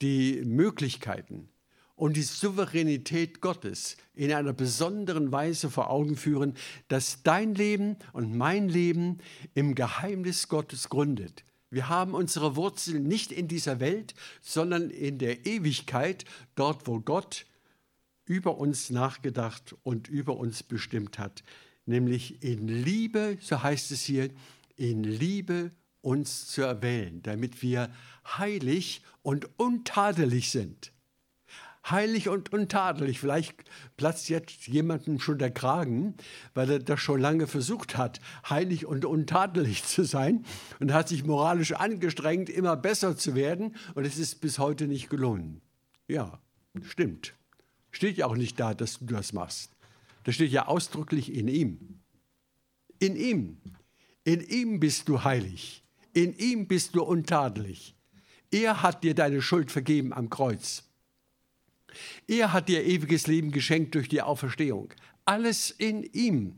die 0.01 0.41
Möglichkeiten 0.45 1.49
und 1.95 2.17
die 2.17 2.23
Souveränität 2.23 3.41
Gottes 3.41 3.97
in 4.13 4.31
einer 4.31 4.53
besonderen 4.53 5.31
Weise 5.31 5.69
vor 5.69 5.89
Augen 5.89 6.17
führen, 6.17 6.55
dass 6.87 7.23
dein 7.23 7.55
Leben 7.55 7.97
und 8.13 8.35
mein 8.35 8.67
Leben 8.67 9.19
im 9.53 9.75
Geheimnis 9.75 10.47
Gottes 10.47 10.89
gründet. 10.89 11.43
Wir 11.69 11.89
haben 11.89 12.13
unsere 12.13 12.55
Wurzeln 12.55 13.03
nicht 13.03 13.31
in 13.31 13.47
dieser 13.47 13.79
Welt, 13.79 14.13
sondern 14.41 14.89
in 14.89 15.17
der 15.17 15.45
Ewigkeit, 15.45 16.25
dort 16.55 16.87
wo 16.87 16.99
Gott 16.99 17.45
über 18.25 18.57
uns 18.57 18.89
nachgedacht 18.89 19.75
und 19.83 20.07
über 20.07 20.37
uns 20.37 20.63
bestimmt 20.63 21.19
hat, 21.19 21.43
nämlich 21.85 22.43
in 22.43 22.67
Liebe, 22.67 23.37
so 23.41 23.61
heißt 23.61 23.91
es 23.91 24.03
hier, 24.03 24.29
in 24.75 25.03
Liebe 25.03 25.71
uns 26.01 26.47
zu 26.47 26.61
erwählen, 26.61 27.21
damit 27.23 27.61
wir 27.61 27.91
heilig 28.37 29.01
und 29.21 29.47
untadelig 29.57 30.51
sind. 30.51 30.91
Heilig 31.89 32.29
und 32.29 32.51
untadelig. 32.51 33.19
Vielleicht 33.19 33.53
platzt 33.95 34.29
jetzt 34.29 34.67
jemandem 34.67 35.19
schon 35.19 35.37
der 35.37 35.51
Kragen, 35.51 36.15
weil 36.55 36.69
er 36.71 36.79
das 36.79 36.99
schon 36.99 37.21
lange 37.21 37.45
versucht 37.45 37.95
hat, 37.95 38.19
heilig 38.49 38.87
und 38.87 39.05
untadelig 39.05 39.83
zu 39.83 40.03
sein 40.03 40.45
und 40.79 40.93
hat 40.93 41.09
sich 41.09 41.25
moralisch 41.25 41.73
angestrengt, 41.73 42.49
immer 42.49 42.75
besser 42.75 43.15
zu 43.17 43.35
werden 43.35 43.75
und 43.93 44.05
es 44.05 44.17
ist 44.17 44.41
bis 44.41 44.57
heute 44.57 44.87
nicht 44.87 45.09
gelungen. 45.09 45.61
Ja, 46.07 46.39
stimmt. 46.81 47.33
Steht 47.91 48.17
ja 48.17 48.25
auch 48.25 48.35
nicht 48.35 48.59
da, 48.59 48.73
dass 48.73 48.99
du 48.99 49.05
das 49.05 49.31
machst. 49.31 49.71
Das 50.23 50.35
steht 50.35 50.51
ja 50.51 50.67
ausdrücklich 50.67 51.33
in 51.33 51.47
ihm. 51.47 51.99
In 52.99 53.15
ihm. 53.15 53.61
In 54.23 54.41
ihm 54.41 54.79
bist 54.79 55.07
du 55.07 55.23
heilig. 55.23 55.83
In 56.13 56.33
ihm 56.33 56.67
bist 56.67 56.95
du 56.95 57.03
untadelig. 57.03 57.95
Er 58.49 58.81
hat 58.81 59.03
dir 59.03 59.13
deine 59.13 59.41
Schuld 59.41 59.71
vergeben 59.71 60.13
am 60.13 60.31
Kreuz. 60.31 60.83
Er 62.27 62.53
hat 62.53 62.69
dir 62.69 62.83
ewiges 62.83 63.27
Leben 63.27 63.51
geschenkt 63.51 63.95
durch 63.95 64.09
die 64.09 64.21
Auferstehung. 64.21 64.93
Alles 65.25 65.71
in 65.71 66.03
ihm. 66.03 66.57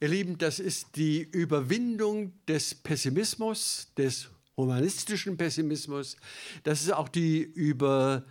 Ihr 0.00 0.08
Lieben, 0.08 0.38
das 0.38 0.58
ist 0.58 0.96
die 0.96 1.22
Überwindung 1.22 2.32
des 2.48 2.74
Pessimismus, 2.74 3.92
des 3.96 4.30
humanistischen 4.56 5.36
Pessimismus. 5.36 6.16
Das 6.64 6.82
ist 6.82 6.92
auch 6.92 7.08
die, 7.08 7.40
Über, 7.40 8.24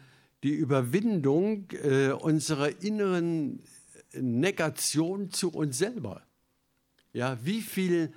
die 0.43 0.53
Überwindung 0.53 1.71
äh, 1.71 2.09
unserer 2.11 2.81
inneren 2.81 3.63
Negation 4.13 5.31
zu 5.31 5.51
uns 5.51 5.77
selber. 5.77 6.23
Ja, 7.13 7.37
wie 7.43 7.61
viel, 7.61 8.13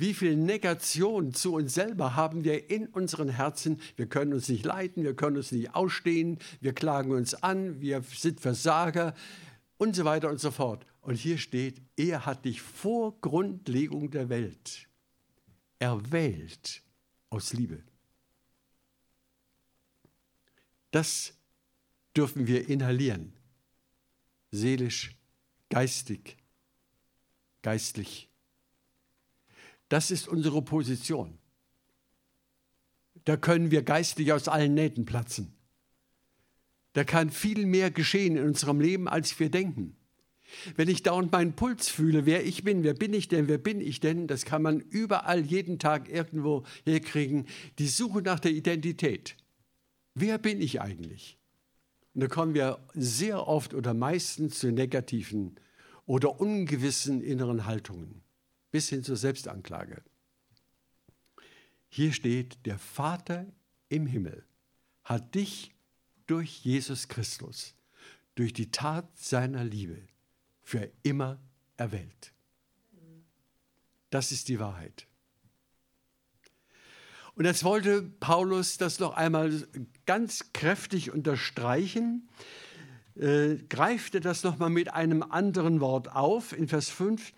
wie 0.00 0.14
viel 0.14 0.34
Negation 0.34 1.34
zu 1.34 1.54
uns 1.54 1.74
selber 1.74 2.16
haben 2.16 2.42
wir 2.42 2.70
in 2.70 2.86
unseren 2.86 3.28
Herzen? 3.28 3.80
Wir 3.96 4.06
können 4.06 4.32
uns 4.32 4.48
nicht 4.48 4.64
leiten, 4.64 5.04
wir 5.04 5.14
können 5.14 5.36
uns 5.36 5.52
nicht 5.52 5.74
ausstehen, 5.74 6.38
wir 6.62 6.72
klagen 6.72 7.12
uns 7.12 7.34
an, 7.34 7.82
wir 7.82 8.02
sind 8.02 8.40
Versager 8.40 9.14
und 9.76 9.94
so 9.94 10.06
weiter 10.06 10.30
und 10.30 10.40
so 10.40 10.50
fort. 10.50 10.86
Und 11.02 11.16
hier 11.16 11.36
steht, 11.36 11.82
er 11.96 12.24
hat 12.24 12.46
dich 12.46 12.62
vor 12.62 13.20
Grundlegung 13.20 14.10
der 14.10 14.30
Welt 14.30 14.88
erwählt 15.78 16.82
aus 17.28 17.52
Liebe. 17.52 17.82
Das 20.92 21.34
dürfen 22.16 22.46
wir 22.46 22.70
inhalieren, 22.70 23.34
seelisch, 24.50 25.14
geistig, 25.68 26.38
geistlich. 27.60 28.29
Das 29.90 30.10
ist 30.10 30.28
unsere 30.28 30.62
Position. 30.62 31.36
Da 33.24 33.36
können 33.36 33.70
wir 33.70 33.82
geistig 33.82 34.32
aus 34.32 34.48
allen 34.48 34.72
Nähten 34.72 35.04
platzen. 35.04 35.52
Da 36.92 37.04
kann 37.04 37.30
viel 37.30 37.66
mehr 37.66 37.90
geschehen 37.90 38.36
in 38.36 38.46
unserem 38.46 38.80
Leben, 38.80 39.08
als 39.08 39.38
wir 39.38 39.50
denken. 39.50 39.96
Wenn 40.76 40.88
ich 40.88 41.02
dauernd 41.02 41.30
meinen 41.32 41.54
Puls 41.54 41.88
fühle, 41.88 42.24
wer 42.24 42.44
ich 42.46 42.64
bin, 42.64 42.82
wer 42.82 42.94
bin 42.94 43.12
ich 43.12 43.28
denn, 43.28 43.48
wer 43.48 43.58
bin 43.58 43.80
ich 43.80 44.00
denn, 44.00 44.26
das 44.26 44.44
kann 44.44 44.62
man 44.62 44.80
überall 44.80 45.40
jeden 45.40 45.78
Tag 45.78 46.08
irgendwo 46.08 46.64
herkriegen. 46.84 47.46
Die 47.78 47.86
Suche 47.88 48.22
nach 48.22 48.40
der 48.40 48.52
Identität. 48.52 49.36
Wer 50.14 50.38
bin 50.38 50.60
ich 50.60 50.80
eigentlich? 50.80 51.36
Und 52.14 52.22
da 52.22 52.28
kommen 52.28 52.54
wir 52.54 52.78
sehr 52.94 53.46
oft 53.46 53.74
oder 53.74 53.94
meistens 53.94 54.58
zu 54.58 54.72
negativen 54.72 55.56
oder 56.06 56.40
ungewissen 56.40 57.22
inneren 57.22 57.66
Haltungen, 57.66 58.22
bis 58.70 58.88
hin 58.88 59.02
zur 59.02 59.16
Selbstanklage. 59.16 60.02
Hier 61.88 62.12
steht, 62.12 62.64
der 62.66 62.78
Vater 62.78 63.46
im 63.88 64.06
Himmel 64.06 64.44
hat 65.02 65.34
dich 65.34 65.74
durch 66.26 66.64
Jesus 66.64 67.08
Christus, 67.08 67.74
durch 68.36 68.52
die 68.52 68.70
Tat 68.70 69.08
seiner 69.18 69.64
Liebe, 69.64 69.98
für 70.62 70.90
immer 71.02 71.40
erwählt. 71.76 72.32
Das 74.10 74.30
ist 74.30 74.48
die 74.48 74.60
Wahrheit. 74.60 75.06
Und 77.34 77.44
jetzt 77.44 77.64
wollte 77.64 78.02
Paulus 78.02 78.76
das 78.76 79.00
noch 79.00 79.14
einmal 79.14 79.66
ganz 80.04 80.52
kräftig 80.52 81.10
unterstreichen, 81.10 82.28
äh, 83.16 83.56
greift 83.68 84.14
er 84.14 84.20
das 84.20 84.44
nochmal 84.44 84.70
mit 84.70 84.92
einem 84.92 85.22
anderen 85.22 85.80
Wort 85.80 86.14
auf 86.14 86.52
in 86.52 86.68
Vers 86.68 86.90
5. 86.90 87.32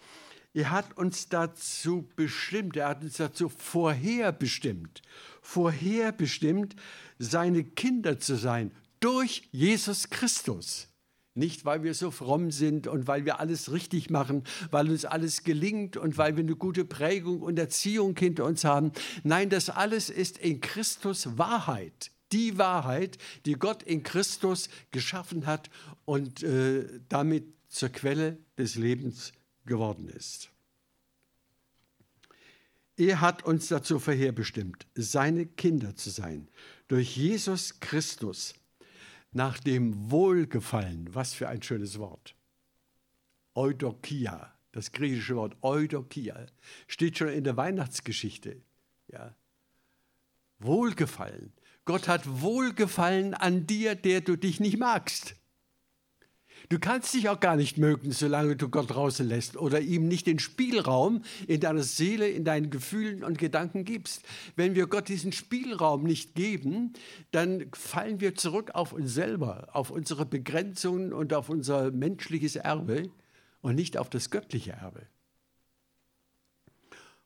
Er 0.54 0.70
hat 0.70 0.96
uns 0.98 1.28
dazu 1.28 2.08
bestimmt, 2.14 2.76
er 2.76 2.88
hat 2.88 3.02
uns 3.02 3.16
dazu 3.16 3.48
vorherbestimmt, 3.48 5.00
vorherbestimmt, 5.40 6.76
seine 7.18 7.64
Kinder 7.64 8.18
zu 8.18 8.36
sein 8.36 8.70
durch 9.00 9.48
Jesus 9.50 10.10
Christus. 10.10 10.88
Nicht, 11.34 11.64
weil 11.64 11.82
wir 11.82 11.94
so 11.94 12.10
fromm 12.10 12.50
sind 12.50 12.86
und 12.86 13.06
weil 13.06 13.24
wir 13.24 13.40
alles 13.40 13.72
richtig 13.72 14.10
machen, 14.10 14.44
weil 14.70 14.90
uns 14.90 15.06
alles 15.06 15.44
gelingt 15.44 15.96
und 15.96 16.18
weil 16.18 16.36
wir 16.36 16.44
eine 16.44 16.56
gute 16.56 16.84
Prägung 16.84 17.40
und 17.40 17.58
Erziehung 17.58 18.14
hinter 18.18 18.44
uns 18.44 18.64
haben. 18.64 18.92
Nein, 19.22 19.48
das 19.48 19.70
alles 19.70 20.10
ist 20.10 20.36
in 20.36 20.60
Christus 20.60 21.38
Wahrheit. 21.38 22.10
Die 22.32 22.58
Wahrheit, 22.58 23.16
die 23.46 23.54
Gott 23.54 23.82
in 23.82 24.02
Christus 24.02 24.68
geschaffen 24.90 25.46
hat 25.46 25.70
und 26.04 26.42
äh, 26.42 26.86
damit 27.08 27.46
zur 27.68 27.88
Quelle 27.88 28.36
des 28.58 28.74
Lebens 28.74 29.32
geworden 29.64 30.08
ist. 30.08 30.50
Er 32.96 33.20
hat 33.20 33.44
uns 33.44 33.68
dazu 33.68 33.98
vorherbestimmt, 33.98 34.86
seine 34.94 35.46
Kinder 35.46 35.96
zu 35.96 36.10
sein, 36.10 36.48
durch 36.88 37.16
Jesus 37.16 37.80
Christus 37.80 38.54
nach 39.32 39.58
dem 39.58 40.10
Wohlgefallen, 40.10 41.08
was 41.14 41.32
für 41.32 41.48
ein 41.48 41.62
schönes 41.62 41.98
Wort. 41.98 42.34
Eudokia, 43.54 44.54
das 44.72 44.92
griechische 44.92 45.36
Wort 45.36 45.56
Eudokia, 45.62 46.46
steht 46.86 47.18
schon 47.18 47.28
in 47.28 47.44
der 47.44 47.56
Weihnachtsgeschichte. 47.56 48.62
Ja. 49.08 49.34
Wohlgefallen. 50.58 51.52
Gott 51.84 52.08
hat 52.08 52.40
Wohlgefallen 52.40 53.34
an 53.34 53.66
dir, 53.66 53.94
der 53.94 54.20
du 54.20 54.36
dich 54.36 54.60
nicht 54.60 54.78
magst. 54.78 55.34
Du 56.68 56.78
kannst 56.78 57.14
dich 57.14 57.28
auch 57.28 57.40
gar 57.40 57.56
nicht 57.56 57.78
mögen, 57.78 58.12
solange 58.12 58.56
du 58.56 58.68
Gott 58.68 58.90
draußen 58.90 59.26
lässt 59.26 59.56
oder 59.56 59.80
ihm 59.80 60.08
nicht 60.08 60.26
den 60.26 60.38
Spielraum 60.38 61.22
in 61.46 61.60
deiner 61.60 61.82
Seele, 61.82 62.28
in 62.28 62.44
deinen 62.44 62.70
Gefühlen 62.70 63.24
und 63.24 63.38
Gedanken 63.38 63.84
gibst. 63.84 64.22
Wenn 64.56 64.74
wir 64.74 64.86
Gott 64.86 65.08
diesen 65.08 65.32
Spielraum 65.32 66.04
nicht 66.04 66.34
geben, 66.34 66.92
dann 67.30 67.66
fallen 67.72 68.20
wir 68.20 68.34
zurück 68.34 68.70
auf 68.74 68.92
uns 68.92 69.12
selber, 69.12 69.68
auf 69.72 69.90
unsere 69.90 70.26
Begrenzungen 70.26 71.12
und 71.12 71.34
auf 71.34 71.48
unser 71.48 71.90
menschliches 71.90 72.56
Erbe 72.56 73.10
und 73.60 73.74
nicht 73.74 73.96
auf 73.96 74.10
das 74.10 74.30
göttliche 74.30 74.72
Erbe. 74.72 75.06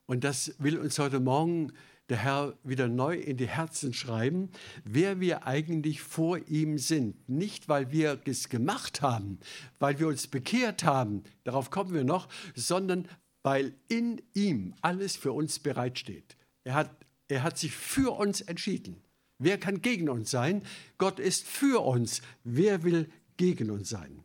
Und 0.07 0.23
das 0.23 0.55
will 0.59 0.79
uns 0.79 0.99
heute 0.99 1.19
Morgen 1.19 1.73
der 2.09 2.19
Herr 2.19 2.57
wieder 2.63 2.89
neu 2.89 3.17
in 3.17 3.37
die 3.37 3.49
Herzen 3.49 3.93
schreiben, 3.93 4.51
wer 4.85 5.21
wir 5.21 5.47
eigentlich 5.47 6.03
vor 6.03 6.39
ihm 6.49 6.79
sind. 6.79 7.29
Nicht, 7.29 7.69
weil 7.69 7.91
wir 7.91 8.21
es 8.25 8.49
gemacht 8.49 9.03
haben, 9.03 9.39
weil 9.79 9.99
wir 9.99 10.07
uns 10.07 10.27
bekehrt 10.29 10.85
haben, 10.85 11.25
darauf 11.45 11.71
kommen 11.71 11.93
wir 11.93 12.05
noch, 12.05 12.29
sondern 12.55 13.09
weil 13.43 13.75
in 13.89 14.23
ihm 14.35 14.75
alles 14.81 15.17
für 15.17 15.33
uns 15.33 15.59
bereitsteht. 15.59 16.37
Er 16.65 16.75
hat, 16.75 16.91
er 17.29 17.43
hat 17.43 17.59
sich 17.59 17.73
für 17.73 18.17
uns 18.19 18.41
entschieden. 18.41 19.03
Wer 19.39 19.59
kann 19.59 19.83
gegen 19.83 20.09
uns 20.09 20.31
sein? 20.31 20.63
Gott 20.99 21.21
ist 21.21 21.47
für 21.47 21.85
uns. 21.85 22.23
Wer 22.43 22.83
will 22.85 23.11
gegen 23.37 23.71
uns 23.71 23.89
sein? 23.89 24.25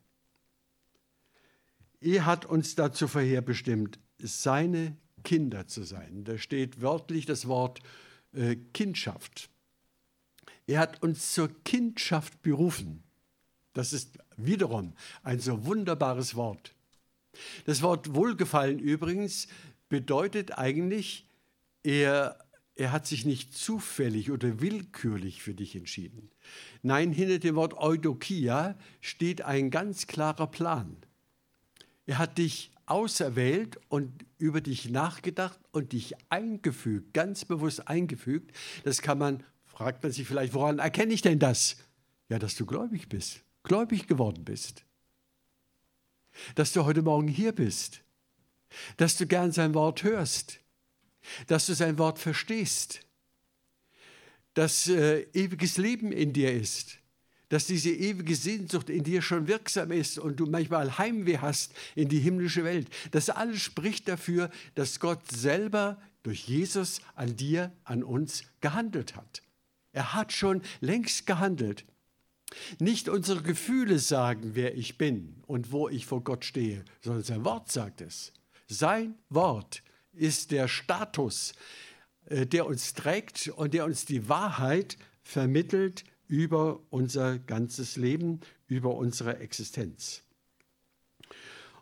Er 1.99 2.25
hat 2.25 2.45
uns 2.45 2.75
dazu 2.75 3.07
vorherbestimmt, 3.07 3.99
seine 4.17 4.97
Kinder 5.23 5.67
zu 5.67 5.83
sein. 5.83 6.23
Da 6.23 6.37
steht 6.37 6.81
wörtlich 6.81 7.25
das 7.25 7.47
Wort 7.47 7.79
äh, 8.33 8.55
Kindschaft. 8.73 9.49
Er 10.67 10.79
hat 10.79 11.01
uns 11.03 11.33
zur 11.33 11.49
Kindschaft 11.63 12.41
berufen. 12.41 13.03
Das 13.73 13.93
ist 13.93 14.17
wiederum 14.37 14.93
ein 15.23 15.39
so 15.39 15.65
wunderbares 15.65 16.35
Wort. 16.35 16.75
Das 17.65 17.81
Wort 17.81 18.13
Wohlgefallen 18.13 18.79
übrigens 18.79 19.47
bedeutet 19.89 20.57
eigentlich, 20.57 21.27
er, 21.83 22.37
er 22.75 22.91
hat 22.91 23.07
sich 23.07 23.25
nicht 23.25 23.55
zufällig 23.55 24.31
oder 24.31 24.61
willkürlich 24.61 25.41
für 25.41 25.53
dich 25.53 25.75
entschieden. 25.75 26.29
Nein, 26.81 27.11
hinter 27.11 27.39
dem 27.39 27.55
Wort 27.55 27.73
Eudokia 27.77 28.77
steht 28.99 29.41
ein 29.41 29.71
ganz 29.71 30.07
klarer 30.07 30.47
Plan. 30.47 30.97
Er 32.05 32.17
hat 32.17 32.37
dich 32.37 32.71
auserwählt 32.91 33.79
und 33.87 34.25
über 34.37 34.59
dich 34.59 34.89
nachgedacht 34.89 35.57
und 35.71 35.93
dich 35.93 36.13
eingefügt, 36.29 37.13
ganz 37.13 37.45
bewusst 37.45 37.87
eingefügt. 37.87 38.51
Das 38.83 39.01
kann 39.01 39.17
man, 39.17 39.43
fragt 39.65 40.03
man 40.03 40.11
sich 40.11 40.27
vielleicht, 40.27 40.53
woran 40.53 40.79
erkenne 40.79 41.13
ich 41.13 41.21
denn 41.21 41.39
das? 41.39 41.77
Ja, 42.27 42.37
dass 42.37 42.55
du 42.55 42.65
gläubig 42.65 43.07
bist, 43.07 43.43
gläubig 43.63 44.07
geworden 44.07 44.43
bist. 44.43 44.83
Dass 46.55 46.73
du 46.73 46.85
heute 46.85 47.01
Morgen 47.01 47.27
hier 47.27 47.53
bist. 47.53 48.03
Dass 48.97 49.17
du 49.17 49.25
gern 49.25 49.51
sein 49.51 49.73
Wort 49.73 50.03
hörst. 50.03 50.59
Dass 51.47 51.65
du 51.67 51.73
sein 51.73 51.97
Wort 51.97 52.19
verstehst. 52.19 53.05
Dass 54.53 54.87
äh, 54.87 55.27
ewiges 55.33 55.77
Leben 55.77 56.11
in 56.11 56.33
dir 56.33 56.53
ist 56.53 57.00
dass 57.51 57.67
diese 57.67 57.91
ewige 57.91 58.33
Sehnsucht 58.33 58.89
in 58.89 59.03
dir 59.03 59.21
schon 59.21 59.45
wirksam 59.45 59.91
ist 59.91 60.17
und 60.17 60.39
du 60.39 60.45
manchmal 60.45 60.97
Heimweh 60.97 61.39
hast 61.39 61.73
in 61.95 62.07
die 62.07 62.19
himmlische 62.19 62.63
Welt. 62.63 62.87
Das 63.11 63.29
alles 63.29 63.59
spricht 63.59 64.07
dafür, 64.07 64.49
dass 64.75 65.01
Gott 65.01 65.29
selber 65.29 66.01
durch 66.23 66.47
Jesus 66.47 67.01
an 67.13 67.35
dir, 67.35 67.73
an 67.83 68.03
uns 68.03 68.43
gehandelt 68.61 69.17
hat. 69.17 69.43
Er 69.91 70.13
hat 70.13 70.31
schon 70.31 70.61
längst 70.79 71.27
gehandelt. 71.27 71.83
Nicht 72.79 73.09
unsere 73.09 73.41
Gefühle 73.41 73.99
sagen, 73.99 74.51
wer 74.53 74.77
ich 74.77 74.97
bin 74.97 75.43
und 75.45 75.73
wo 75.73 75.89
ich 75.89 76.05
vor 76.05 76.23
Gott 76.23 76.45
stehe, 76.45 76.85
sondern 77.01 77.23
sein 77.23 77.43
Wort 77.43 77.69
sagt 77.69 77.99
es. 77.99 78.31
Sein 78.69 79.15
Wort 79.27 79.83
ist 80.13 80.51
der 80.51 80.69
Status, 80.69 81.51
äh, 82.27 82.47
der 82.47 82.65
uns 82.65 82.93
trägt 82.93 83.49
und 83.49 83.73
der 83.73 83.83
uns 83.83 84.05
die 84.05 84.29
Wahrheit 84.29 84.97
vermittelt 85.21 86.05
über 86.31 86.79
unser 86.91 87.39
ganzes 87.39 87.97
Leben, 87.97 88.39
über 88.67 88.95
unsere 88.95 89.39
Existenz. 89.39 90.23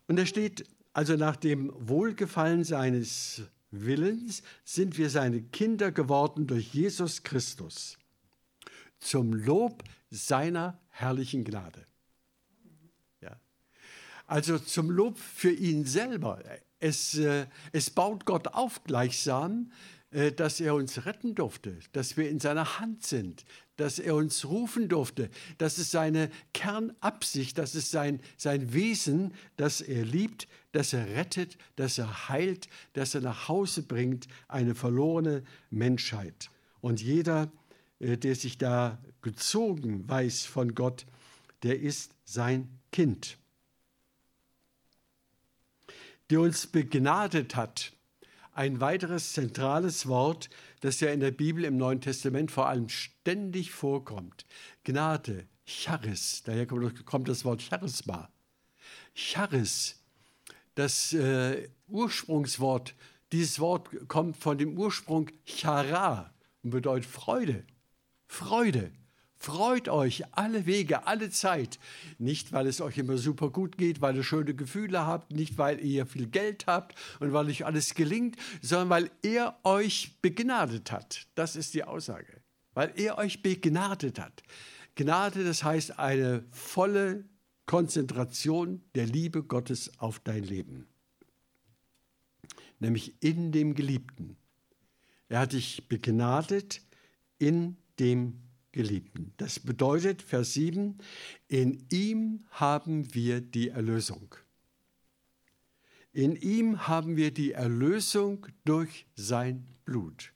Und 0.07 0.15
da 0.15 0.25
steht 0.25 0.65
also 0.91 1.15
nach 1.15 1.35
dem 1.35 1.71
Wohlgefallen 1.77 2.63
seines 2.63 3.43
Willens 3.69 4.41
sind 4.63 4.97
wir 4.97 5.11
seine 5.11 5.43
Kinder 5.43 5.91
geworden 5.91 6.47
durch 6.47 6.73
Jesus 6.73 7.21
Christus 7.21 7.99
zum 8.97 9.33
Lob 9.35 9.83
seiner 10.09 10.79
herrlichen 10.89 11.43
Gnade. 11.43 11.85
Ja. 13.21 13.39
Also 14.25 14.57
zum 14.57 14.89
Lob 14.89 15.19
für 15.19 15.51
ihn 15.51 15.85
selber. 15.85 16.43
Es, 16.79 17.15
äh, 17.19 17.45
es 17.71 17.91
baut 17.91 18.25
Gott 18.25 18.47
auf 18.47 18.83
gleichsam, 18.83 19.71
äh, 20.09 20.31
dass 20.31 20.59
er 20.59 20.73
uns 20.73 21.05
retten 21.05 21.35
durfte, 21.35 21.77
dass 21.91 22.17
wir 22.17 22.31
in 22.31 22.39
seiner 22.39 22.79
Hand 22.79 23.05
sind, 23.05 23.45
dass 23.79 23.97
er 23.97 24.15
uns 24.15 24.45
rufen 24.45 24.89
durfte. 24.89 25.29
Das 25.57 25.79
ist 25.79 25.91
seine 25.91 26.29
Kernabsicht, 26.53 27.57
das 27.57 27.75
ist 27.75 27.91
sein, 27.91 28.19
sein 28.35 28.73
Wesen, 28.73 29.33
dass 29.55 29.79
er 29.79 30.03
liebt, 30.03 30.47
dass 30.73 30.91
er 30.91 31.07
rettet, 31.15 31.57
dass 31.77 31.97
er 31.97 32.29
heilt, 32.29 32.67
dass 32.93 33.15
er 33.15 33.21
nach 33.21 33.47
Hause 33.47 33.83
bringt, 33.83 34.27
eine 34.47 34.75
verlorene 34.75 35.43
Menschheit. 35.69 36.49
Und 36.81 37.01
jeder, 37.01 37.51
äh, 37.99 38.17
der 38.17 38.35
sich 38.35 38.57
da 38.57 38.99
gezogen 39.21 40.07
weiß 40.09 40.45
von 40.45 40.75
Gott, 40.75 41.05
der 41.63 41.79
ist 41.79 42.11
sein 42.25 42.67
Kind. 42.91 43.37
Der 46.29 46.41
uns 46.41 46.67
begnadet 46.67 47.55
hat, 47.55 47.93
ein 48.51 48.81
weiteres 48.81 49.31
zentrales 49.31 50.07
Wort, 50.07 50.49
das 50.79 50.99
ja 50.99 51.09
in 51.09 51.19
der 51.19 51.31
Bibel 51.31 51.63
im 51.63 51.77
Neuen 51.77 52.01
Testament 52.01 52.51
vor 52.51 52.67
allem 52.67 52.89
ständig 52.89 53.71
vorkommt. 53.71 54.45
Gnade, 54.83 55.47
Charis, 55.65 56.41
daher 56.45 56.65
kommt 56.67 57.27
das 57.27 57.45
Wort 57.45 57.61
Charisma. 57.61 58.29
Charis, 59.13 60.01
das 60.75 61.13
äh, 61.13 61.69
Ursprungswort, 61.87 62.95
dieses 63.31 63.59
Wort 63.59 63.89
kommt 64.07 64.37
von 64.37 64.57
dem 64.57 64.77
Ursprung 64.77 65.29
Chara 65.45 66.33
und 66.63 66.71
bedeutet 66.71 67.05
Freude. 67.05 67.65
Freude. 68.27 68.91
Freut 69.41 69.87
euch 69.87 70.23
alle 70.33 70.65
Wege, 70.65 71.07
alle 71.07 71.29
Zeit. 71.29 71.79
Nicht, 72.17 72.51
weil 72.51 72.67
es 72.67 72.81
euch 72.81 72.97
immer 72.97 73.17
super 73.17 73.49
gut 73.49 73.77
geht, 73.77 74.01
weil 74.01 74.17
ihr 74.17 74.23
schöne 74.23 74.53
Gefühle 74.53 75.05
habt, 75.05 75.31
nicht, 75.31 75.57
weil 75.57 75.79
ihr 75.79 76.05
viel 76.05 76.27
Geld 76.27 76.67
habt 76.67 76.95
und 77.21 77.31
weil 77.31 77.47
euch 77.47 77.65
alles 77.65 77.95
gelingt, 77.95 78.35
sondern 78.61 78.89
weil 78.89 79.11
er 79.21 79.57
euch 79.63 80.17
begnadet 80.21 80.91
hat. 80.91 81.25
Das 81.35 81.55
ist 81.55 81.73
die 81.73 81.85
Aussage. 81.85 82.41
Weil 82.73 82.91
er 82.97 83.17
euch 83.17 83.41
begnadet 83.41 84.19
hat. 84.19 84.43
Gnade, 84.95 85.45
das 85.45 85.63
heißt 85.63 85.97
eine 85.97 86.43
volle 86.51 87.23
Konzentration 87.65 88.83
der 88.93 89.05
Liebe 89.05 89.43
Gottes 89.43 89.97
auf 89.99 90.19
dein 90.19 90.43
Leben. 90.43 90.85
Nämlich 92.79 93.15
in 93.21 93.53
dem 93.53 93.73
Geliebten. 93.73 94.35
Er 95.29 95.39
hat 95.39 95.53
dich 95.53 95.87
begnadet 95.87 96.81
in 97.37 97.77
dem 97.99 98.31
Geliebten. 98.31 98.48
Geliebten. 98.79 99.33
Das 99.35 99.59
bedeutet, 99.59 100.21
Vers 100.21 100.53
7, 100.53 100.99
in 101.49 101.85
ihm 101.89 102.45
haben 102.51 103.13
wir 103.13 103.41
die 103.41 103.67
Erlösung. 103.67 104.35
In 106.13 106.37
ihm 106.37 106.87
haben 106.87 107.17
wir 107.17 107.33
die 107.33 107.51
Erlösung 107.51 108.47
durch 108.63 109.05
sein 109.15 109.67
Blut. 109.83 110.31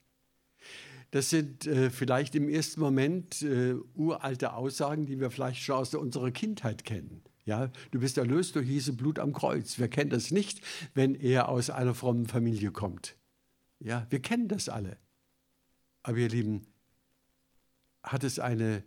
Das 1.12 1.30
sind 1.30 1.68
äh, 1.68 1.90
vielleicht 1.90 2.36
im 2.36 2.50
ersten 2.50 2.82
Moment 2.82 3.44
äh, 3.44 3.76
uralte 3.96 4.52
Aussagen, 4.52 5.06
die 5.06 5.22
wir 5.22 5.32
vielleicht 5.32 5.62
schon 5.62 5.78
aus 5.78 5.96
unserer 5.96 6.32
Kindheit 6.32 6.84
kennen. 6.84 7.22
Ja, 7.46 7.72
du 7.92 8.02
bist 8.02 8.18
erlöst 8.18 8.58
durch 8.58 8.68
Jesu 8.68 8.94
Blut 8.94 9.20
am 9.20 9.32
Kreuz. 9.32 9.80
Wer 9.80 9.88
kennt 9.88 10.12
das 10.12 10.32
nicht, 10.32 10.60
wenn 10.96 11.16
er 11.16 11.48
aus 11.48 11.70
einer 11.70 11.96
frommen 11.96 12.26
Familie 12.26 12.72
kommt? 12.72 13.16
Ja, 13.80 14.06
wir 14.10 14.22
kennen 14.22 14.50
das 14.50 14.68
alle. 14.68 14.98
Aber 16.02 16.18
ihr 16.18 16.28
Lieben, 16.28 16.73
hat 18.04 18.24
es 18.24 18.40
eine 18.40 18.84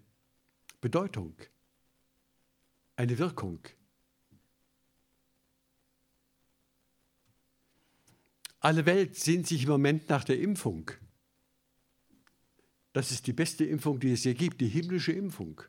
Bedeutung, 0.80 1.34
eine 2.96 3.18
Wirkung. 3.18 3.60
Alle 8.60 8.86
Welt 8.86 9.16
sehnt 9.16 9.46
sich 9.46 9.64
im 9.64 9.70
Moment 9.70 10.08
nach 10.08 10.24
der 10.24 10.38
Impfung. 10.38 10.90
Das 12.92 13.10
ist 13.10 13.26
die 13.26 13.32
beste 13.32 13.64
Impfung, 13.64 14.00
die 14.00 14.12
es 14.12 14.22
hier 14.22 14.34
gibt, 14.34 14.60
die 14.60 14.68
himmlische 14.68 15.12
Impfung. 15.12 15.60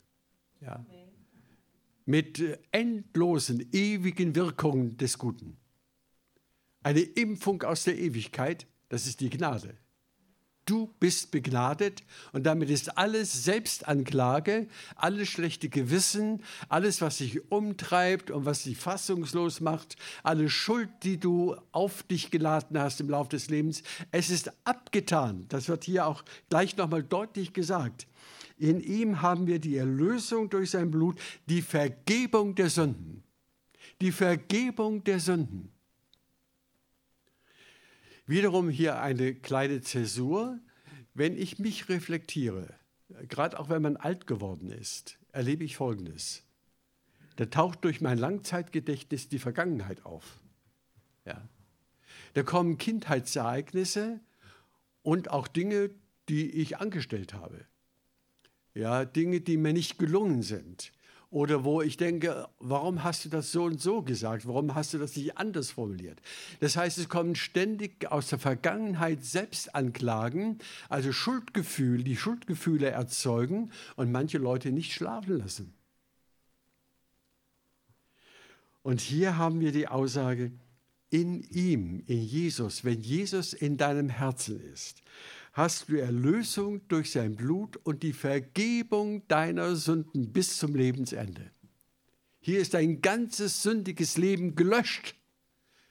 Ja. 0.61 0.85
Mit 2.05 2.41
endlosen, 2.71 3.67
ewigen 3.73 4.33
Wirkungen 4.33 4.97
des 4.97 5.17
Guten. 5.17 5.57
Eine 6.81 7.01
Impfung 7.01 7.63
aus 7.63 7.83
der 7.83 7.97
Ewigkeit, 7.97 8.65
das 8.87 9.07
ist 9.07 9.19
die 9.19 9.29
Gnade. 9.29 9.77
Du 10.67 10.93
bist 10.99 11.31
begnadet 11.31 12.03
und 12.33 12.43
damit 12.45 12.69
ist 12.69 12.97
alles 12.97 13.45
Selbstanklage, 13.45 14.67
alles 14.97 15.29
schlechte 15.29 15.69
Gewissen, 15.69 16.43
alles, 16.67 16.99
was 16.99 17.19
sich 17.19 17.49
umtreibt 17.49 18.31
und 18.31 18.43
was 18.43 18.63
dich 18.63 18.77
fassungslos 18.77 19.61
macht, 19.61 19.95
alle 20.23 20.49
Schuld, 20.49 20.89
die 21.03 21.21
du 21.21 21.55
auf 21.71 22.03
dich 22.03 22.31
geladen 22.31 22.77
hast 22.77 22.99
im 22.99 23.09
Laufe 23.09 23.29
des 23.29 23.49
Lebens, 23.49 23.81
es 24.11 24.29
ist 24.29 24.51
abgetan. 24.65 25.45
Das 25.47 25.69
wird 25.69 25.85
hier 25.85 26.05
auch 26.05 26.25
gleich 26.49 26.75
nochmal 26.75 27.01
deutlich 27.01 27.53
gesagt. 27.53 28.05
In 28.57 28.81
ihm 28.81 29.21
haben 29.21 29.47
wir 29.47 29.59
die 29.59 29.77
Erlösung 29.77 30.49
durch 30.49 30.71
sein 30.71 30.91
Blut, 30.91 31.17
die 31.45 31.61
Vergebung 31.61 32.55
der 32.55 32.69
Sünden. 32.69 33.23
Die 34.01 34.11
Vergebung 34.11 35.01
der 35.05 35.21
Sünden. 35.21 35.71
Wiederum 38.27 38.69
hier 38.69 39.01
eine 39.01 39.33
kleine 39.33 39.81
Zäsur. 39.81 40.59
Wenn 41.13 41.37
ich 41.37 41.59
mich 41.59 41.87
reflektiere, 41.89 42.67
gerade 43.29 43.57
auch 43.59 43.69
wenn 43.69 43.81
man 43.81 43.95
alt 43.95 44.27
geworden 44.27 44.69
ist, 44.69 45.17
erlebe 45.31 45.63
ich 45.63 45.77
Folgendes. 45.77 46.43
Da 47.37 47.45
taucht 47.45 47.83
durch 47.85 48.01
mein 48.01 48.17
Langzeitgedächtnis 48.17 49.29
die 49.29 49.39
Vergangenheit 49.39 50.05
auf. 50.05 50.41
Ja. 51.25 51.47
Da 52.33 52.43
kommen 52.43 52.77
Kindheitsereignisse 52.77 54.19
und 55.03 55.31
auch 55.31 55.47
Dinge, 55.47 55.91
die 56.27 56.51
ich 56.51 56.77
angestellt 56.77 57.33
habe. 57.33 57.65
Ja, 58.73 59.05
Dinge, 59.05 59.39
die 59.39 59.57
mir 59.57 59.73
nicht 59.73 59.97
gelungen 59.97 60.43
sind. 60.43 60.91
Oder 61.29 61.65
wo 61.65 61.81
ich 61.81 61.97
denke, 61.97 62.47
warum 62.59 63.03
hast 63.03 63.25
du 63.25 63.29
das 63.29 63.51
so 63.51 63.65
und 63.65 63.81
so 63.81 64.01
gesagt? 64.01 64.47
Warum 64.47 64.73
hast 64.75 64.93
du 64.93 64.97
das 64.97 65.15
nicht 65.17 65.37
anders 65.37 65.71
formuliert? 65.71 66.21
Das 66.61 66.77
heißt, 66.77 66.97
es 66.97 67.09
kommen 67.09 67.35
ständig 67.35 68.09
aus 68.09 68.27
der 68.29 68.39
Vergangenheit 68.39 69.25
Selbstanklagen, 69.25 70.59
also 70.87 71.11
Schuldgefühle, 71.11 72.03
die 72.03 72.15
Schuldgefühle 72.15 72.89
erzeugen 72.89 73.71
und 73.97 74.11
manche 74.11 74.37
Leute 74.37 74.71
nicht 74.71 74.93
schlafen 74.93 75.39
lassen. 75.39 75.73
Und 78.81 79.01
hier 79.01 79.37
haben 79.37 79.59
wir 79.59 79.73
die 79.73 79.89
Aussage, 79.89 80.53
in 81.09 81.41
ihm, 81.43 82.03
in 82.07 82.23
Jesus, 82.23 82.85
wenn 82.85 83.01
Jesus 83.01 83.51
in 83.51 83.75
deinem 83.75 84.09
Herzen 84.09 84.61
ist, 84.61 85.01
hast 85.57 85.89
du 85.89 85.95
Erlösung 85.95 86.87
durch 86.87 87.11
sein 87.11 87.35
Blut 87.35 87.77
und 87.77 88.03
die 88.03 88.13
Vergebung 88.13 89.27
deiner 89.27 89.75
Sünden 89.75 90.31
bis 90.31 90.57
zum 90.57 90.75
Lebensende. 90.75 91.49
Hier 92.39 92.59
ist 92.59 92.75
dein 92.75 93.01
ganzes 93.01 93.63
sündiges 93.63 94.17
Leben 94.17 94.53
gelöscht. 94.53 95.15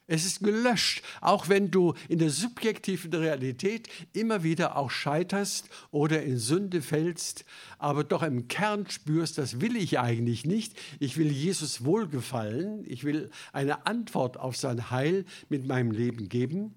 Es 0.06 0.24
ist 0.24 0.44
gelöscht, 0.44 1.02
auch 1.20 1.48
wenn 1.48 1.72
du 1.72 1.94
in 2.08 2.20
der 2.20 2.30
subjektiven 2.30 3.12
Realität 3.12 3.88
immer 4.12 4.44
wieder 4.44 4.76
auch 4.76 4.92
scheiterst 4.92 5.68
oder 5.90 6.22
in 6.22 6.38
Sünde 6.38 6.80
fällst, 6.80 7.44
aber 7.78 8.04
doch 8.04 8.22
im 8.22 8.46
Kern 8.46 8.88
spürst, 8.88 9.36
das 9.36 9.60
will 9.60 9.74
ich 9.74 9.98
eigentlich 9.98 10.46
nicht. 10.46 10.78
Ich 11.00 11.16
will 11.16 11.32
Jesus 11.32 11.84
wohlgefallen. 11.84 12.84
Ich 12.86 13.02
will 13.02 13.32
eine 13.52 13.84
Antwort 13.84 14.36
auf 14.36 14.56
sein 14.56 14.92
Heil 14.92 15.24
mit 15.48 15.66
meinem 15.66 15.90
Leben 15.90 16.28
geben. 16.28 16.76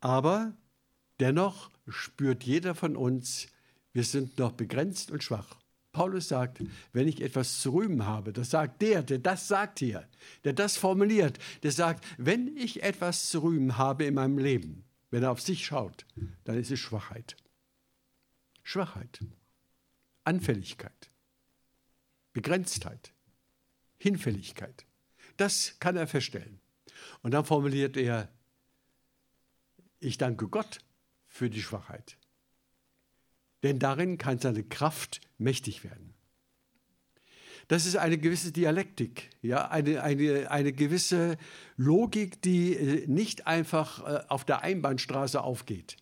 Aber 0.00 0.52
Dennoch 1.20 1.70
spürt 1.88 2.44
jeder 2.44 2.74
von 2.74 2.96
uns, 2.96 3.48
wir 3.92 4.04
sind 4.04 4.38
noch 4.38 4.52
begrenzt 4.52 5.10
und 5.10 5.24
schwach. 5.24 5.56
Paulus 5.92 6.28
sagt, 6.28 6.62
wenn 6.92 7.08
ich 7.08 7.22
etwas 7.22 7.60
zu 7.60 7.70
rühmen 7.70 8.06
habe, 8.06 8.32
das 8.32 8.50
sagt 8.50 8.82
der, 8.82 9.02
der 9.02 9.18
das 9.18 9.48
sagt 9.48 9.80
hier, 9.80 10.06
der 10.44 10.52
das 10.52 10.76
formuliert, 10.76 11.38
der 11.62 11.72
sagt, 11.72 12.04
wenn 12.18 12.56
ich 12.56 12.82
etwas 12.82 13.30
zu 13.30 13.40
rühmen 13.40 13.78
habe 13.78 14.04
in 14.04 14.14
meinem 14.14 14.38
Leben, 14.38 14.84
wenn 15.10 15.22
er 15.22 15.32
auf 15.32 15.40
sich 15.40 15.66
schaut, 15.66 16.06
dann 16.44 16.58
ist 16.58 16.70
es 16.70 16.78
Schwachheit. 16.78 17.36
Schwachheit, 18.62 19.20
Anfälligkeit, 20.24 21.10
Begrenztheit, 22.32 23.12
Hinfälligkeit. 23.96 24.84
Das 25.38 25.80
kann 25.80 25.96
er 25.96 26.06
feststellen. 26.06 26.60
Und 27.22 27.32
dann 27.32 27.44
formuliert 27.44 27.96
er, 27.96 28.28
ich 30.00 30.18
danke 30.18 30.48
Gott 30.48 30.80
für 31.28 31.50
die 31.50 31.62
Schwachheit. 31.62 32.16
Denn 33.62 33.78
darin 33.78 34.18
kann 34.18 34.38
seine 34.38 34.64
Kraft 34.64 35.20
mächtig 35.38 35.84
werden. 35.84 36.14
Das 37.68 37.84
ist 37.84 37.96
eine 37.96 38.16
gewisse 38.16 38.50
Dialektik, 38.50 39.28
ja, 39.42 39.68
eine, 39.68 40.02
eine, 40.02 40.50
eine 40.50 40.72
gewisse 40.72 41.36
Logik, 41.76 42.40
die 42.40 42.72
äh, 42.74 43.06
nicht 43.06 43.46
einfach 43.46 44.06
äh, 44.06 44.24
auf 44.28 44.46
der 44.46 44.62
Einbahnstraße 44.62 45.42
aufgeht. 45.42 45.98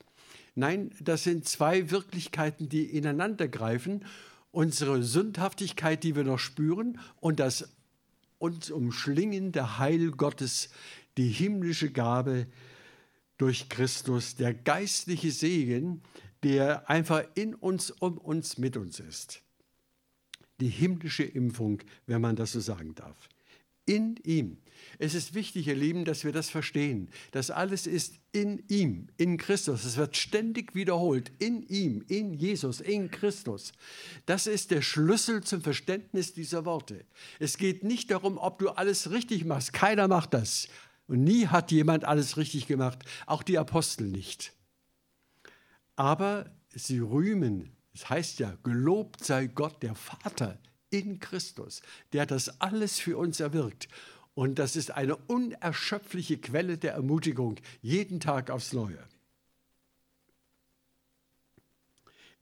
Nein, 0.54 0.92
das 1.00 1.24
sind 1.24 1.46
zwei 1.46 1.90
Wirklichkeiten, 1.90 2.68
die 2.68 2.84
ineinander 2.84 3.48
greifen. 3.48 4.04
Unsere 4.52 5.02
Sündhaftigkeit, 5.02 6.04
die 6.04 6.14
wir 6.14 6.24
noch 6.24 6.38
spüren, 6.38 7.00
und 7.20 7.40
das 7.40 7.68
uns 8.38 8.70
umschlingende 8.70 9.78
Heil 9.78 10.12
Gottes, 10.12 10.70
die 11.16 11.28
himmlische 11.28 11.90
Gabe 11.90 12.46
durch 13.38 13.68
Christus, 13.68 14.36
der 14.36 14.54
geistliche 14.54 15.30
Segen, 15.30 16.02
der 16.42 16.88
einfach 16.88 17.24
in 17.34 17.54
uns, 17.54 17.90
um 17.90 18.18
uns, 18.18 18.58
mit 18.58 18.76
uns 18.76 19.00
ist. 19.00 19.42
Die 20.60 20.68
himmlische 20.68 21.24
Impfung, 21.24 21.82
wenn 22.06 22.20
man 22.20 22.36
das 22.36 22.52
so 22.52 22.60
sagen 22.60 22.94
darf 22.94 23.28
in 23.86 24.16
ihm. 24.24 24.58
Es 24.98 25.14
ist 25.14 25.34
wichtig, 25.34 25.68
ihr 25.68 25.74
Lieben, 25.74 26.04
dass 26.04 26.24
wir 26.24 26.32
das 26.32 26.50
verstehen. 26.50 27.08
Das 27.30 27.50
alles 27.50 27.86
ist 27.86 28.14
in 28.32 28.62
ihm, 28.68 29.08
in 29.16 29.38
Christus. 29.38 29.84
Es 29.84 29.96
wird 29.96 30.16
ständig 30.16 30.74
wiederholt. 30.74 31.32
In 31.38 31.62
ihm, 31.62 32.04
in 32.08 32.34
Jesus, 32.34 32.80
in 32.80 33.10
Christus. 33.10 33.72
Das 34.26 34.46
ist 34.46 34.70
der 34.70 34.82
Schlüssel 34.82 35.42
zum 35.42 35.62
Verständnis 35.62 36.34
dieser 36.34 36.64
Worte. 36.64 37.04
Es 37.38 37.56
geht 37.56 37.84
nicht 37.84 38.10
darum, 38.10 38.38
ob 38.38 38.58
du 38.58 38.70
alles 38.70 39.10
richtig 39.10 39.44
machst. 39.44 39.72
Keiner 39.72 40.08
macht 40.08 40.34
das. 40.34 40.68
Und 41.08 41.24
nie 41.24 41.46
hat 41.46 41.70
jemand 41.70 42.04
alles 42.04 42.36
richtig 42.36 42.66
gemacht. 42.66 43.04
Auch 43.26 43.42
die 43.42 43.58
Apostel 43.58 44.08
nicht. 44.08 44.52
Aber 45.94 46.50
sie 46.74 46.98
rühmen. 46.98 47.76
Es 47.94 48.10
heißt 48.10 48.40
ja, 48.40 48.56
gelobt 48.62 49.24
sei 49.24 49.46
Gott, 49.46 49.82
der 49.82 49.94
Vater 49.94 50.58
in 50.90 51.18
Christus, 51.18 51.82
der 52.12 52.26
das 52.26 52.60
alles 52.60 52.98
für 52.98 53.16
uns 53.16 53.40
erwirkt. 53.40 53.88
Und 54.34 54.58
das 54.58 54.76
ist 54.76 54.90
eine 54.90 55.16
unerschöpfliche 55.16 56.38
Quelle 56.38 56.76
der 56.76 56.92
Ermutigung, 56.92 57.56
jeden 57.80 58.20
Tag 58.20 58.50
aufs 58.50 58.72
Neue. 58.72 58.98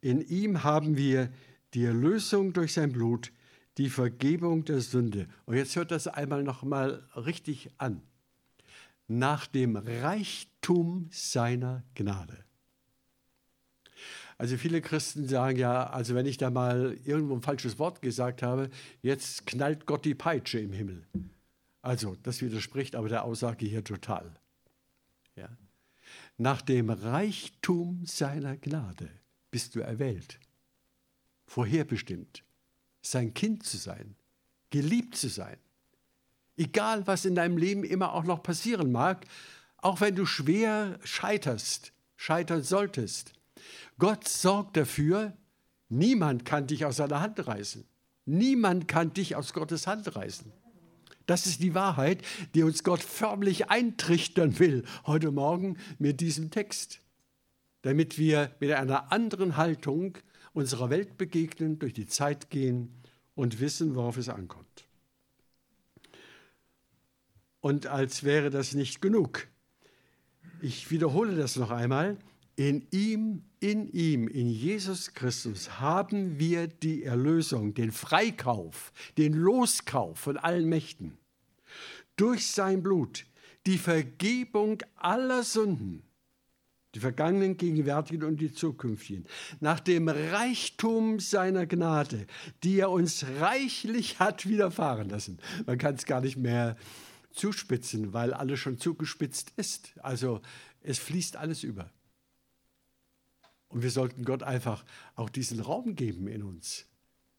In 0.00 0.20
ihm 0.20 0.64
haben 0.64 0.96
wir 0.96 1.32
die 1.72 1.84
Erlösung 1.84 2.52
durch 2.52 2.72
sein 2.72 2.92
Blut, 2.92 3.32
die 3.78 3.90
Vergebung 3.90 4.64
der 4.64 4.80
Sünde. 4.80 5.28
Und 5.46 5.56
jetzt 5.56 5.76
hört 5.76 5.92
das 5.92 6.08
einmal 6.08 6.42
noch 6.42 6.62
mal 6.62 7.08
richtig 7.14 7.70
an. 7.78 8.02
Nach 9.06 9.46
dem 9.46 9.76
Reichtum 9.76 11.08
seiner 11.10 11.84
Gnade. 11.94 12.44
Also 14.36 14.56
viele 14.56 14.80
Christen 14.80 15.28
sagen 15.28 15.58
ja, 15.58 15.86
also 15.90 16.14
wenn 16.14 16.26
ich 16.26 16.38
da 16.38 16.50
mal 16.50 16.98
irgendwo 17.04 17.34
ein 17.34 17.42
falsches 17.42 17.78
Wort 17.78 18.02
gesagt 18.02 18.42
habe, 18.42 18.70
jetzt 19.02 19.46
knallt 19.46 19.86
Gott 19.86 20.04
die 20.04 20.14
Peitsche 20.14 20.58
im 20.58 20.72
Himmel. 20.72 21.06
Also 21.82 22.16
das 22.22 22.40
widerspricht 22.42 22.96
aber 22.96 23.08
der 23.08 23.24
Aussage 23.24 23.66
hier 23.66 23.84
total. 23.84 24.34
Ja. 25.36 25.48
Nach 26.36 26.62
dem 26.62 26.90
Reichtum 26.90 28.04
seiner 28.06 28.56
Gnade 28.56 29.08
bist 29.50 29.76
du 29.76 29.80
erwählt, 29.80 30.40
vorherbestimmt, 31.46 32.42
sein 33.02 33.34
Kind 33.34 33.64
zu 33.64 33.76
sein, 33.76 34.16
geliebt 34.70 35.14
zu 35.14 35.28
sein. 35.28 35.58
Egal, 36.56 37.06
was 37.06 37.24
in 37.24 37.34
deinem 37.34 37.56
Leben 37.56 37.84
immer 37.84 38.12
auch 38.12 38.24
noch 38.24 38.42
passieren 38.42 38.92
mag, 38.92 39.26
auch 39.78 40.00
wenn 40.00 40.14
du 40.14 40.24
schwer 40.24 40.98
scheiterst, 41.02 41.92
scheitern 42.16 42.62
solltest, 42.62 43.32
Gott 43.98 44.28
sorgt 44.28 44.76
dafür, 44.76 45.36
niemand 45.88 46.44
kann 46.44 46.66
dich 46.66 46.84
aus 46.84 46.96
seiner 46.96 47.20
Hand 47.20 47.46
reißen. 47.46 47.84
Niemand 48.26 48.88
kann 48.88 49.12
dich 49.12 49.36
aus 49.36 49.52
Gottes 49.52 49.86
Hand 49.86 50.16
reißen. 50.16 50.52
Das 51.26 51.46
ist 51.46 51.62
die 51.62 51.74
Wahrheit, 51.74 52.22
die 52.54 52.62
uns 52.62 52.84
Gott 52.84 53.00
förmlich 53.00 53.70
eintrichtern 53.70 54.58
will 54.58 54.84
heute 55.06 55.30
Morgen 55.30 55.78
mit 55.98 56.20
diesem 56.20 56.50
Text, 56.50 57.00
damit 57.82 58.18
wir 58.18 58.54
mit 58.60 58.70
einer 58.72 59.10
anderen 59.12 59.56
Haltung 59.56 60.18
unserer 60.52 60.90
Welt 60.90 61.16
begegnen, 61.16 61.78
durch 61.78 61.94
die 61.94 62.06
Zeit 62.06 62.50
gehen 62.50 63.02
und 63.34 63.60
wissen, 63.60 63.94
worauf 63.94 64.16
es 64.16 64.28
ankommt. 64.28 64.83
Und 67.64 67.86
als 67.86 68.24
wäre 68.24 68.50
das 68.50 68.74
nicht 68.74 69.00
genug, 69.00 69.48
ich 70.60 70.90
wiederhole 70.90 71.34
das 71.34 71.56
noch 71.56 71.70
einmal, 71.70 72.18
in 72.56 72.86
ihm, 72.90 73.42
in 73.58 73.90
ihm, 73.90 74.28
in 74.28 74.50
Jesus 74.50 75.14
Christus 75.14 75.80
haben 75.80 76.38
wir 76.38 76.66
die 76.66 77.04
Erlösung, 77.04 77.72
den 77.72 77.90
Freikauf, 77.90 78.92
den 79.16 79.32
Loskauf 79.32 80.18
von 80.18 80.36
allen 80.36 80.68
Mächten. 80.68 81.16
Durch 82.16 82.48
sein 82.48 82.82
Blut, 82.82 83.24
die 83.64 83.78
Vergebung 83.78 84.82
aller 84.96 85.42
Sünden, 85.42 86.02
die 86.94 87.00
vergangenen, 87.00 87.56
gegenwärtigen 87.56 88.24
und 88.24 88.42
die 88.42 88.52
zukünftigen, 88.52 89.24
nach 89.60 89.80
dem 89.80 90.08
Reichtum 90.08 91.18
seiner 91.18 91.64
Gnade, 91.64 92.26
die 92.62 92.80
er 92.80 92.90
uns 92.90 93.24
reichlich 93.40 94.18
hat 94.18 94.46
widerfahren 94.46 95.08
lassen. 95.08 95.38
Man 95.64 95.78
kann 95.78 95.94
es 95.94 96.04
gar 96.04 96.20
nicht 96.20 96.36
mehr 96.36 96.76
zuspitzen, 97.34 98.12
weil 98.12 98.32
alles 98.32 98.60
schon 98.60 98.78
zugespitzt 98.78 99.52
ist. 99.56 99.92
Also 100.00 100.40
es 100.80 100.98
fließt 100.98 101.36
alles 101.36 101.62
über. 101.62 101.90
Und 103.68 103.82
wir 103.82 103.90
sollten 103.90 104.24
Gott 104.24 104.42
einfach 104.42 104.84
auch 105.16 105.28
diesen 105.28 105.60
Raum 105.60 105.96
geben 105.96 106.28
in 106.28 106.42
uns. 106.42 106.86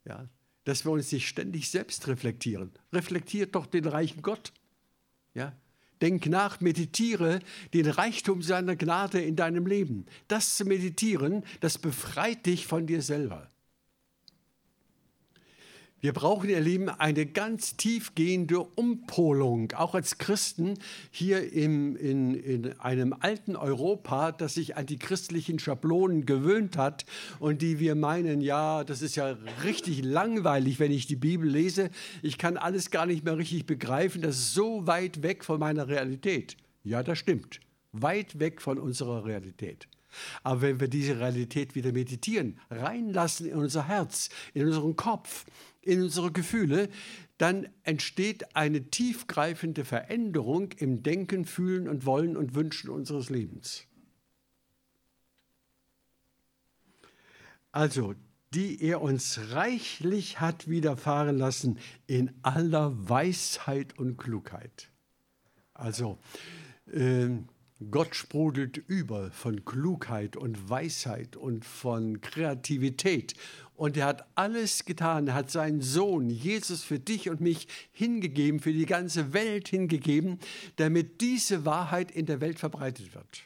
Ja? 0.03 0.27
Dass 0.65 0.85
wir 0.85 0.91
uns 0.91 1.11
nicht 1.11 1.27
ständig 1.27 1.69
selbst 1.69 2.07
reflektieren. 2.07 2.71
Reflektiert 2.91 3.55
doch 3.55 3.65
den 3.65 3.85
reichen 3.85 4.21
Gott. 4.21 4.51
Ja? 5.33 5.55
Denk 6.01 6.25
nach, 6.25 6.59
meditiere 6.59 7.39
den 7.73 7.87
Reichtum 7.87 8.41
seiner 8.41 8.75
Gnade 8.75 9.21
in 9.21 9.37
deinem 9.37 9.65
Leben. 9.65 10.07
Das 10.27 10.55
zu 10.55 10.65
meditieren, 10.65 11.43
das 11.61 11.77
befreit 11.77 12.45
dich 12.45 12.67
von 12.67 12.85
dir 12.85 13.01
selber. 13.01 13.49
Wir 16.01 16.13
brauchen, 16.13 16.49
ihr 16.49 16.59
Lieben, 16.59 16.89
eine 16.89 17.25
ganz 17.25 17.77
tiefgehende 17.77 18.59
Umpolung, 18.59 19.71
auch 19.71 19.95
als 19.95 20.17
Christen 20.17 20.75
hier 21.09 21.51
im, 21.51 21.95
in, 21.95 22.35
in 22.35 22.79
einem 22.79 23.15
alten 23.17 23.55
Europa, 23.55 24.31
das 24.31 24.53
sich 24.55 24.77
an 24.77 24.85
die 24.85 24.99
christlichen 24.99 25.57
Schablonen 25.57 26.25
gewöhnt 26.25 26.77
hat 26.77 27.05
und 27.39 27.61
die 27.61 27.79
wir 27.79 27.95
meinen, 27.95 28.41
ja, 28.41 28.83
das 28.83 29.01
ist 29.01 29.15
ja 29.15 29.37
richtig 29.63 30.03
langweilig, 30.03 30.79
wenn 30.79 30.91
ich 30.91 31.07
die 31.07 31.15
Bibel 31.15 31.49
lese. 31.49 31.89
Ich 32.21 32.37
kann 32.37 32.57
alles 32.57 32.91
gar 32.91 33.05
nicht 33.05 33.23
mehr 33.23 33.37
richtig 33.37 33.65
begreifen, 33.65 34.21
das 34.21 34.35
ist 34.35 34.53
so 34.53 34.85
weit 34.85 35.23
weg 35.23 35.43
von 35.43 35.59
meiner 35.59 35.87
Realität. 35.87 36.57
Ja, 36.83 37.01
das 37.01 37.17
stimmt. 37.17 37.61
Weit 37.93 38.37
weg 38.37 38.61
von 38.61 38.77
unserer 38.77 39.25
Realität. 39.25 39.87
Aber 40.43 40.61
wenn 40.61 40.79
wir 40.79 40.87
diese 40.87 41.19
Realität 41.19 41.75
wieder 41.75 41.91
meditieren, 41.91 42.59
reinlassen 42.69 43.47
in 43.47 43.57
unser 43.57 43.87
Herz, 43.87 44.29
in 44.53 44.65
unseren 44.65 44.95
Kopf, 44.95 45.45
in 45.81 46.01
unsere 46.01 46.31
Gefühle, 46.31 46.89
dann 47.37 47.67
entsteht 47.83 48.55
eine 48.55 48.89
tiefgreifende 48.89 49.85
Veränderung 49.85 50.71
im 50.77 51.03
Denken, 51.03 51.45
Fühlen 51.45 51.87
und 51.87 52.05
Wollen 52.05 52.37
und 52.37 52.55
Wünschen 52.55 52.89
unseres 52.89 53.29
Lebens. 53.29 53.85
Also, 57.71 58.15
die 58.53 58.81
er 58.81 59.01
uns 59.01 59.51
reichlich 59.51 60.39
hat 60.39 60.69
widerfahren 60.69 61.37
lassen 61.37 61.77
in 62.07 62.31
aller 62.41 63.09
Weisheit 63.09 63.99
und 63.99 64.17
Klugheit. 64.17 64.89
Also, 65.73 66.17
äh, 66.89 67.27
Gott 67.91 68.15
sprudelt 68.15 68.77
über 68.77 69.31
von 69.31 69.65
Klugheit 69.65 70.35
und 70.37 70.69
Weisheit 70.69 71.35
und 71.35 71.65
von 71.65 72.21
Kreativität. 72.21 73.33
Und 73.75 73.97
er 73.97 74.05
hat 74.05 74.27
alles 74.35 74.85
getan. 74.85 75.33
Hat 75.33 75.51
seinen 75.51 75.81
Sohn 75.81 76.29
Jesus 76.29 76.83
für 76.83 76.99
dich 76.99 77.29
und 77.29 77.41
mich 77.41 77.67
hingegeben, 77.91 78.59
für 78.59 78.73
die 78.73 78.85
ganze 78.85 79.33
Welt 79.33 79.67
hingegeben, 79.67 80.39
damit 80.77 81.21
diese 81.21 81.65
Wahrheit 81.65 82.11
in 82.11 82.25
der 82.25 82.41
Welt 82.41 82.59
verbreitet 82.59 83.13
wird. 83.13 83.43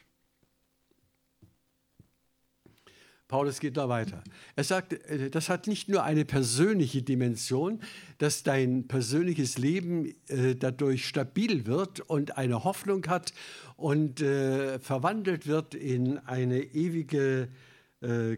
Paulus 3.30 3.60
geht 3.60 3.76
da 3.76 3.88
weiter. 3.88 4.24
Er 4.56 4.64
sagt, 4.64 4.92
äh, 4.92 5.30
das 5.30 5.48
hat 5.48 5.68
nicht 5.68 5.88
nur 5.88 6.02
eine 6.02 6.24
persönliche 6.24 7.00
Dimension, 7.02 7.80
dass 8.18 8.42
dein 8.42 8.88
persönliches 8.88 9.56
Leben 9.56 10.12
äh, 10.26 10.56
dadurch 10.56 11.06
stabil 11.06 11.64
wird 11.64 12.00
und 12.00 12.36
eine 12.36 12.64
Hoffnung 12.64 13.06
hat 13.06 13.32
und 13.76 14.20
äh, 14.20 14.80
verwandelt 14.80 15.46
wird 15.46 15.74
in 15.74 16.18
eine 16.18 16.60
ewige 16.60 17.48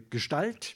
Gestalt, 0.09 0.75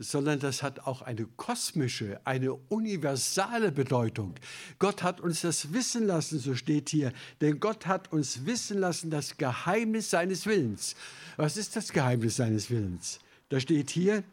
sondern 0.00 0.40
das 0.40 0.64
hat 0.64 0.80
auch 0.80 1.02
eine 1.02 1.24
kosmische, 1.36 2.20
eine 2.24 2.52
universale 2.52 3.70
Bedeutung. 3.70 4.34
Gott 4.80 5.04
hat 5.04 5.20
uns 5.20 5.42
das 5.42 5.72
wissen 5.72 6.04
lassen, 6.04 6.40
so 6.40 6.56
steht 6.56 6.88
hier, 6.88 7.12
denn 7.40 7.60
Gott 7.60 7.86
hat 7.86 8.12
uns 8.12 8.44
wissen 8.44 8.78
lassen 8.80 9.08
das 9.08 9.36
Geheimnis 9.36 10.10
seines 10.10 10.46
Willens. 10.46 10.96
Was 11.36 11.56
ist 11.56 11.76
das 11.76 11.92
Geheimnis 11.92 12.34
seines 12.34 12.68
Willens? 12.70 13.20
Da 13.48 13.60
steht 13.60 13.90
hier, 13.90 14.24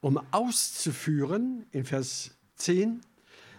um 0.00 0.18
auszuführen, 0.32 1.66
in 1.72 1.84
Vers 1.84 2.32
10, 2.56 3.00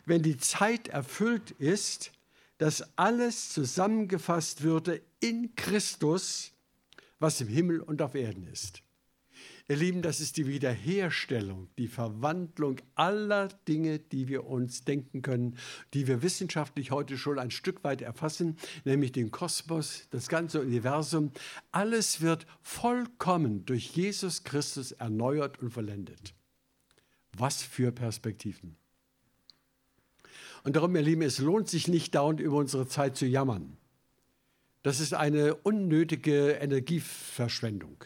wenn 0.06 0.24
die 0.24 0.38
Zeit 0.38 0.88
erfüllt 0.88 1.52
ist, 1.52 2.12
dass 2.58 2.98
alles 2.98 3.50
zusammengefasst 3.50 4.63
würde 4.63 5.02
in 5.20 5.56
Christus, 5.56 6.52
was 7.20 7.42
im 7.42 7.48
Himmel 7.48 7.82
und 7.82 8.02
auf 8.02 8.16
Erden 8.16 8.48
ist. 8.48 8.82
Ihr 9.69 9.75
Lieben, 9.75 10.01
das 10.01 10.21
ist 10.21 10.38
die 10.38 10.47
Wiederherstellung, 10.47 11.67
die 11.77 11.89
Verwandlung 11.89 12.77
aller 12.95 13.49
Dinge, 13.67 13.99
die 13.99 14.30
wir 14.30 14.45
uns 14.45 14.86
denken 14.86 15.21
können, 15.21 15.58
die 15.93 16.08
wir 16.08 16.21
wissenschaftlich 16.21 16.91
heute 16.91 17.17
schon 17.17 17.38
ein 17.38 17.51
Stück 17.51 17.84
weit 17.84 18.01
erfassen, 18.01 18.58
nämlich 18.86 19.12
den 19.12 19.30
Kosmos, 19.30 20.08
das 20.10 20.30
ganze 20.30 20.62
Universum. 20.62 21.34
Alles 21.71 22.21
wird 22.21 22.47
vollkommen 22.62 23.65
durch 23.65 23.89
Jesus 23.89 24.45
Christus 24.45 24.93
erneuert 24.93 25.60
und 25.60 25.71
vollendet. 25.71 26.34
Was 27.34 27.62
für 27.62 27.91
Perspektiven. 27.91 28.77
Und 30.63 30.77
darum, 30.77 30.95
ihr 30.95 31.01
Lieben, 31.01 31.23
es 31.23 31.39
lohnt 31.39 31.67
sich 31.67 31.89
nicht 31.89 32.15
dauernd 32.15 32.39
über 32.39 32.56
unsere 32.56 32.88
Zeit 32.88 33.17
zu 33.17 33.25
jammern. 33.25 33.75
Das 34.82 35.01
ist 35.01 35.13
eine 35.13 35.56
unnötige 35.56 36.51
Energieverschwendung. 36.51 38.06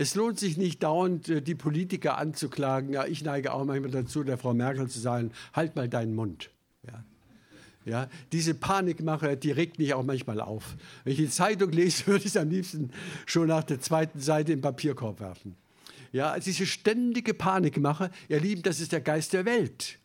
Es 0.00 0.14
lohnt 0.14 0.38
sich 0.38 0.56
nicht 0.56 0.82
dauernd, 0.82 1.28
äh, 1.28 1.42
die 1.42 1.54
Politiker 1.54 2.16
anzuklagen. 2.16 2.90
Ja, 2.90 3.04
ich 3.04 3.22
neige 3.22 3.52
auch 3.52 3.66
manchmal 3.66 3.90
dazu, 3.90 4.24
der 4.24 4.38
Frau 4.38 4.54
Merkel 4.54 4.88
zu 4.88 4.98
sagen, 4.98 5.30
halt 5.52 5.76
mal 5.76 5.90
deinen 5.90 6.14
Mund. 6.14 6.48
Ja. 6.86 7.04
Ja, 7.84 8.08
diese 8.32 8.54
Panikmache, 8.54 9.36
die 9.36 9.50
regt 9.50 9.78
mich 9.78 9.92
auch 9.92 10.02
manchmal 10.02 10.40
auf. 10.40 10.74
Wenn 11.04 11.12
ich 11.12 11.18
die 11.18 11.28
Zeitung 11.28 11.70
lese, 11.72 12.06
würde 12.06 12.20
ich 12.20 12.30
es 12.30 12.38
am 12.38 12.48
liebsten 12.48 12.92
schon 13.26 13.48
nach 13.48 13.62
der 13.62 13.78
zweiten 13.82 14.20
Seite 14.20 14.54
im 14.54 14.62
Papierkorb 14.62 15.20
werfen. 15.20 15.54
Ja, 16.12 16.38
diese 16.38 16.64
ständige 16.64 17.34
Panikmache, 17.34 18.10
ihr 18.30 18.40
Lieben, 18.40 18.62
das 18.62 18.80
ist 18.80 18.92
der 18.92 19.02
Geist 19.02 19.34
der 19.34 19.44
Welt. 19.44 19.98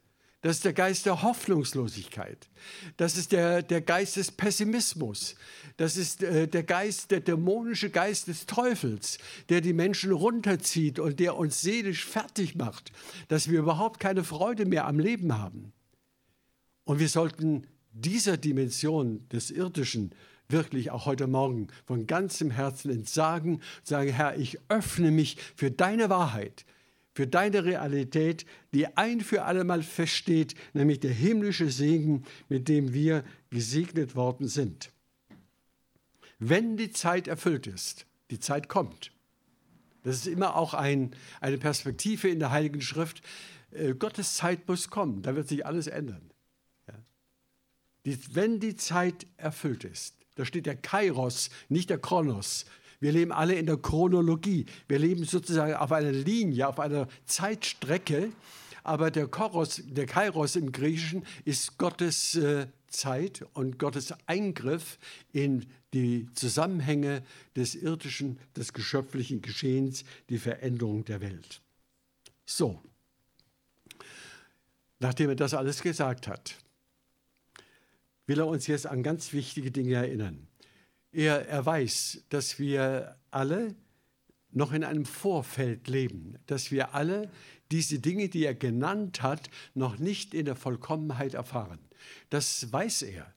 Das 0.45 0.57
ist 0.57 0.65
der 0.65 0.73
Geist 0.73 1.07
der 1.07 1.23
Hoffnungslosigkeit. 1.23 2.51
Das 2.97 3.17
ist 3.17 3.31
der, 3.31 3.63
der 3.63 3.81
Geist 3.81 4.15
des 4.15 4.31
Pessimismus. 4.31 5.33
Das 5.77 5.97
ist 5.97 6.21
äh, 6.21 6.47
der 6.47 6.61
Geist, 6.61 7.09
der 7.09 7.21
dämonische 7.21 7.89
Geist 7.89 8.27
des 8.27 8.45
Teufels, 8.45 9.17
der 9.49 9.61
die 9.61 9.73
Menschen 9.73 10.11
runterzieht 10.11 10.99
und 10.99 11.19
der 11.19 11.35
uns 11.35 11.61
seelisch 11.61 12.05
fertig 12.05 12.53
macht, 12.53 12.91
dass 13.27 13.49
wir 13.49 13.57
überhaupt 13.57 13.99
keine 13.99 14.23
Freude 14.23 14.65
mehr 14.67 14.85
am 14.85 14.99
Leben 14.99 15.35
haben. 15.35 15.73
Und 16.83 16.99
wir 16.99 17.09
sollten 17.09 17.65
dieser 17.91 18.37
Dimension 18.37 19.27
des 19.29 19.49
Irdischen 19.49 20.13
wirklich 20.47 20.91
auch 20.91 21.07
heute 21.07 21.25
Morgen 21.25 21.69
von 21.85 22.05
ganzem 22.05 22.51
Herzen 22.51 22.91
entsagen, 22.91 23.63
sagen, 23.81 24.11
Herr, 24.11 24.37
ich 24.37 24.59
öffne 24.69 25.09
mich 25.09 25.37
für 25.55 25.71
deine 25.71 26.11
Wahrheit, 26.11 26.65
für 27.15 27.25
deine 27.25 27.63
Realität, 27.63 28.45
die 28.73 28.97
ein 28.97 29.21
für 29.21 29.45
allemal 29.45 29.81
feststeht, 29.83 30.53
nämlich 30.73 30.99
der 30.99 31.13
himmlische 31.13 31.71
Segen, 31.71 32.25
mit 32.49 32.67
dem 32.67 32.93
wir 32.93 33.23
gesegnet 33.49 34.15
worden 34.15 34.49
sind. 34.49 34.91
Wenn 36.39 36.75
die 36.75 36.91
Zeit 36.91 37.29
erfüllt 37.29 37.67
ist, 37.67 38.05
die 38.31 38.39
Zeit 38.41 38.67
kommt. 38.67 39.13
Das 40.03 40.17
ist 40.17 40.27
immer 40.27 40.57
auch 40.57 40.73
ein, 40.73 41.15
eine 41.39 41.57
Perspektive 41.57 42.27
in 42.27 42.39
der 42.39 42.51
Heiligen 42.51 42.81
Schrift. 42.81 43.21
Äh, 43.71 43.93
Gottes 43.93 44.35
Zeit 44.35 44.67
muss 44.67 44.89
kommen, 44.89 45.21
da 45.21 45.35
wird 45.37 45.47
sich 45.47 45.65
alles 45.65 45.87
ändern. 45.87 46.29
Ja. 46.87 46.95
Die, 48.03 48.35
wenn 48.35 48.59
die 48.59 48.75
Zeit 48.75 49.25
erfüllt 49.37 49.85
ist, 49.85 50.17
da 50.35 50.43
steht 50.43 50.65
der 50.65 50.75
Kairos, 50.75 51.49
nicht 51.69 51.89
der 51.89 51.97
Kronos. 51.97 52.65
Wir 53.05 53.11
leben 53.11 53.31
alle 53.31 53.53
in 53.53 53.67
der 53.67 53.77
Chronologie. 53.77 54.65
Wir 54.87 54.97
leben 54.97 55.25
sozusagen 55.25 55.75
auf 55.75 55.91
einer 55.91 56.11
Linie, 56.11 56.67
auf 56.67 56.79
einer 56.79 57.07
Zeitstrecke. 57.25 58.31
Aber 58.83 59.11
der, 59.11 59.27
Choros, 59.27 59.83
der 59.85 60.07
Kairos 60.07 60.55
im 60.55 60.71
Griechischen 60.71 61.23
ist 61.43 61.77
Gottes 61.77 62.33
äh, 62.33 62.65
Zeit 62.87 63.45
und 63.53 63.77
Gottes 63.77 64.11
Eingriff 64.25 64.97
in 65.33 65.67
die 65.93 66.27
Zusammenhänge 66.33 67.21
des 67.55 67.75
irdischen, 67.75 68.39
des 68.57 68.73
geschöpflichen 68.73 69.43
Geschehens, 69.43 70.03
die 70.29 70.39
Veränderung 70.39 71.05
der 71.05 71.21
Welt. 71.21 71.61
So, 72.43 72.81
nachdem 74.97 75.29
er 75.29 75.35
das 75.35 75.53
alles 75.53 75.83
gesagt 75.83 76.27
hat, 76.27 76.55
will 78.25 78.39
er 78.39 78.47
uns 78.47 78.65
jetzt 78.65 78.87
an 78.87 79.03
ganz 79.03 79.31
wichtige 79.31 79.69
Dinge 79.69 79.93
erinnern. 79.93 80.47
Er, 81.15 81.47
er 81.47 81.65
weiß, 81.65 82.25
dass 82.27 82.59
wir 82.59 83.15
alle 83.31 83.73
noch 84.51 84.73
in 84.73 84.83
einem 84.83 85.05
Vorfeld 85.05 85.87
leben, 85.87 86.37
dass 86.45 86.71
wir 86.71 86.93
alle 86.93 87.31
diese 87.71 87.99
Dinge, 87.99 88.27
die 88.27 88.43
er 88.43 88.53
genannt 88.53 89.23
hat, 89.23 89.49
noch 89.73 89.97
nicht 89.97 90.33
in 90.33 90.43
der 90.43 90.57
Vollkommenheit 90.57 91.33
erfahren. 91.33 91.79
Das 92.29 92.71
weiß 92.71 93.03
er. 93.03 93.33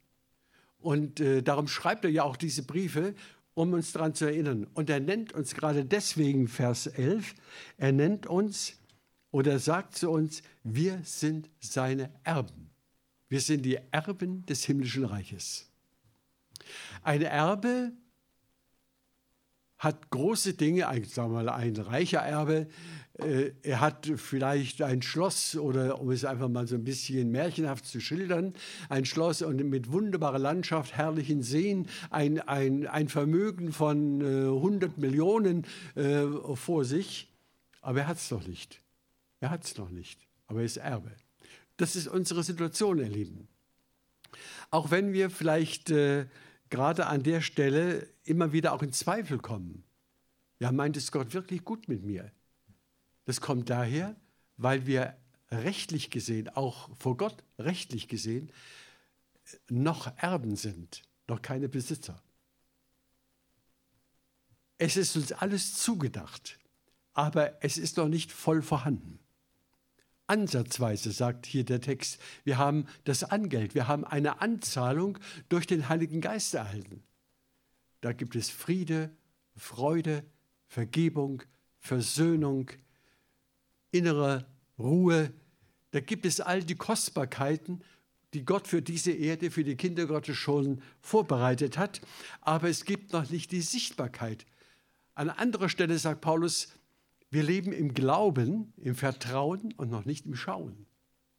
Und 0.80 1.20
äh, 1.20 1.40
darum 1.40 1.68
schreibt 1.68 2.04
er 2.04 2.10
ja 2.10 2.24
auch 2.24 2.36
diese 2.36 2.64
Briefe, 2.64 3.14
um 3.54 3.72
uns 3.72 3.92
daran 3.92 4.14
zu 4.14 4.24
erinnern. 4.24 4.66
Und 4.74 4.90
er 4.90 4.98
nennt 4.98 5.32
uns 5.32 5.54
gerade 5.54 5.84
deswegen, 5.84 6.48
Vers 6.48 6.88
11, 6.88 7.34
er 7.76 7.92
nennt 7.92 8.26
uns 8.26 8.74
oder 9.30 9.60
sagt 9.60 9.96
zu 9.96 10.10
uns, 10.10 10.42
wir 10.64 11.00
sind 11.04 11.48
seine 11.60 12.10
Erben. 12.24 12.70
Wir 13.28 13.40
sind 13.40 13.62
die 13.62 13.78
Erben 13.92 14.44
des 14.46 14.64
himmlischen 14.64 15.04
Reiches. 15.04 15.67
Ein 17.02 17.22
Erbe 17.22 17.92
hat 19.78 20.11
große 20.11 20.54
Dinge, 20.54 20.88
ein, 20.88 21.04
sagen 21.04 21.33
wir 21.33 21.44
mal, 21.44 21.48
ein 21.48 21.76
reicher 21.76 22.18
Erbe, 22.18 22.66
äh, 23.18 23.52
er 23.62 23.81
hat 23.81 24.11
vielleicht 24.16 24.83
ein 24.83 25.02
Schloss 25.02 25.57
oder 25.57 26.00
um 26.00 26.11
es 26.11 26.24
einfach 26.24 26.48
mal 26.48 26.66
so 26.66 26.76
ein 26.76 26.85
bisschen 26.85 27.31
märchenhaft 27.31 27.87
zu 27.87 28.00
schildern, 28.00 28.54
ein 28.88 29.04
Schloss 29.04 29.42
und 29.42 29.57
mit 29.68 29.90
wunderbarer 29.90 30.38
Landschaft, 30.38 30.96
herrlichen 30.96 31.42
Seen, 31.42 31.88
ein, 32.11 32.40
ein, 32.40 32.87
ein 32.87 33.09
Vermögen 33.09 33.72
von 33.72 34.20
äh, 34.20 34.46
100 34.46 34.98
Millionen 34.98 35.64
äh, 35.94 36.24
vor 36.54 36.85
sich, 36.85 37.33
aber 37.81 38.00
er 38.00 38.07
hat 38.09 38.18
es 38.18 38.31
noch 38.31 38.46
nicht. 38.46 38.81
Er 39.40 39.50
hat 39.50 39.64
es 39.64 39.76
noch 39.76 39.90
nicht, 39.90 40.26
aber 40.46 40.61
er 40.61 40.66
ist 40.66 40.76
Erbe. 40.76 41.12
Das 41.76 41.94
ist 41.94 42.09
unsere 42.09 42.42
Situation, 42.42 42.98
ihr 42.98 43.09
Lieben. 43.09 43.48
Auch 44.70 44.90
wenn 44.90 45.12
wir 45.12 45.31
vielleicht 45.31 45.90
äh, 45.90 46.26
gerade 46.70 47.07
an 47.07 47.22
der 47.22 47.40
Stelle 47.40 48.09
immer 48.24 48.52
wieder 48.52 48.72
auch 48.72 48.83
in 48.83 48.92
Zweifel 48.92 49.38
kommen. 49.38 49.85
Ja, 50.61 50.72
meint 50.72 50.96
es 50.96 51.12
Gott 51.12 51.35
wirklich 51.35 51.64
gut 51.64 51.88
mit 51.88 52.02
mir? 52.02 52.33
Das 53.24 53.40
kommt 53.40 53.70
daher, 53.70 54.16
weil 54.57 54.87
wir 54.87 55.16
rechtlich 55.50 56.11
gesehen, 56.11 56.48
auch 56.48 56.90
vor 56.96 57.16
Gott 57.16 57.44
rechtlich 57.59 58.09
gesehen, 58.09 58.52
noch 59.68 60.12
Erben 60.18 60.57
sind, 60.57 61.02
noch 61.26 61.42
keine 61.42 61.68
Besitzer. 61.68 62.22
Es 64.78 64.96
ist 64.96 65.16
uns 65.16 65.33
alles 65.33 65.74
zugedacht, 65.74 66.59
aber 67.12 67.62
es 67.64 67.78
ist 67.78 67.96
noch 67.96 68.09
nicht 68.09 68.31
voll 68.31 68.62
vorhanden. 68.62 69.18
Ansatzweise 70.28 71.10
sagt 71.10 71.46
hier 71.46 71.64
der 71.64 71.80
Text, 71.80 72.20
wir 72.44 72.58
haben 72.58 72.86
das 73.04 73.24
Angeld, 73.24 73.74
wir 73.74 73.88
haben 73.88 74.04
eine 74.04 74.40
Anzahlung 74.40 75.18
durch 75.48 75.66
den 75.66 75.88
Heiligen 75.88 76.20
Geist 76.20 76.54
erhalten. 76.54 77.02
Da 78.00 78.12
gibt 78.12 78.36
es 78.36 78.50
Friede, 78.50 79.10
Freude, 79.56 80.24
Vergebung, 80.66 81.42
Versöhnung, 81.80 82.70
innere 83.90 84.46
Ruhe. 84.78 85.32
Da 85.90 86.00
gibt 86.00 86.26
es 86.26 86.40
all 86.40 86.62
die 86.62 86.76
Kostbarkeiten, 86.76 87.82
die 88.34 88.44
Gott 88.44 88.68
für 88.68 88.82
diese 88.82 89.12
Erde, 89.12 89.50
für 89.50 89.64
die 89.64 89.76
Kinder 89.76 90.06
Gottes 90.06 90.36
schon 90.36 90.82
vorbereitet 91.00 91.78
hat. 91.78 92.03
Aber 92.42 92.68
es 92.68 92.84
gibt 92.84 93.12
noch 93.12 93.30
nicht 93.30 93.50
die 93.50 93.62
Sichtbarkeit. 93.62 94.44
An 95.14 95.30
anderer 95.30 95.68
Stelle 95.68 95.98
sagt 95.98 96.20
Paulus, 96.20 96.68
wir 97.31 97.43
leben 97.43 97.72
im 97.72 97.95
Glauben, 97.95 98.72
im 98.76 98.95
Vertrauen 98.95 99.72
und 99.76 99.91
noch 99.91 100.05
nicht 100.05 100.26
im 100.26 100.35
Schauen. 100.35 100.87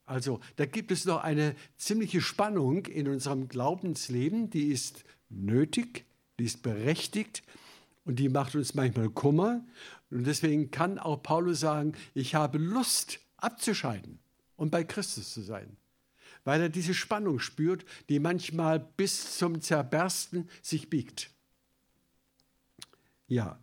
Also 0.06 0.40
da 0.56 0.66
gibt 0.66 0.92
es 0.92 1.06
noch 1.06 1.24
eine 1.24 1.56
ziemliche 1.78 2.22
Spannung 2.22 2.86
in 2.88 3.08
unserem 3.08 3.48
Glaubensleben, 3.48 4.50
die 4.50 4.72
ist 4.72 5.04
nötig, 5.30 6.06
die 6.40 6.46
ist 6.46 6.64
berechtigt 6.64 7.44
und 8.06 8.18
die 8.18 8.30
macht 8.30 8.56
uns 8.56 8.74
manchmal 8.74 9.10
Kummer. 9.10 9.64
Und 10.10 10.26
deswegen 10.26 10.72
kann 10.72 10.98
auch 10.98 11.22
Paulus 11.22 11.60
sagen, 11.60 11.94
ich 12.16 12.34
habe 12.34 12.58
Lust 12.58 13.20
abzuscheiden 13.38 14.20
und 14.56 14.72
bei 14.72 14.84
Christus 14.84 15.32
zu 15.32 15.42
sein, 15.42 15.78
weil 16.44 16.62
er 16.62 16.70
diese 16.70 16.96
Spannung 16.96 17.40
spürt, 17.40 17.86
die 18.10 18.20
manchmal 18.20 18.80
bis 18.80 19.38
zum 19.38 19.62
Zerbersten 19.62 20.50
sich 20.64 20.90
biegt. 20.90 21.30
Ja, 23.28 23.60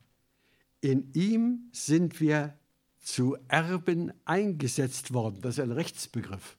in 0.91 1.12
ihm 1.14 1.68
sind 1.72 2.20
wir 2.20 2.59
zu 3.01 3.37
Erben 3.49 4.12
eingesetzt 4.24 5.12
worden. 5.12 5.41
Das 5.41 5.59
ist 5.59 5.64
ein 5.64 5.72
Rechtsbegriff. 5.72 6.57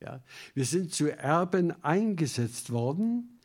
Ja? 0.00 0.22
Wir 0.54 0.64
sind 0.64 0.92
zu 0.92 1.10
Erben 1.10 1.72
eingesetzt 1.82 2.70
worden, 2.70 3.40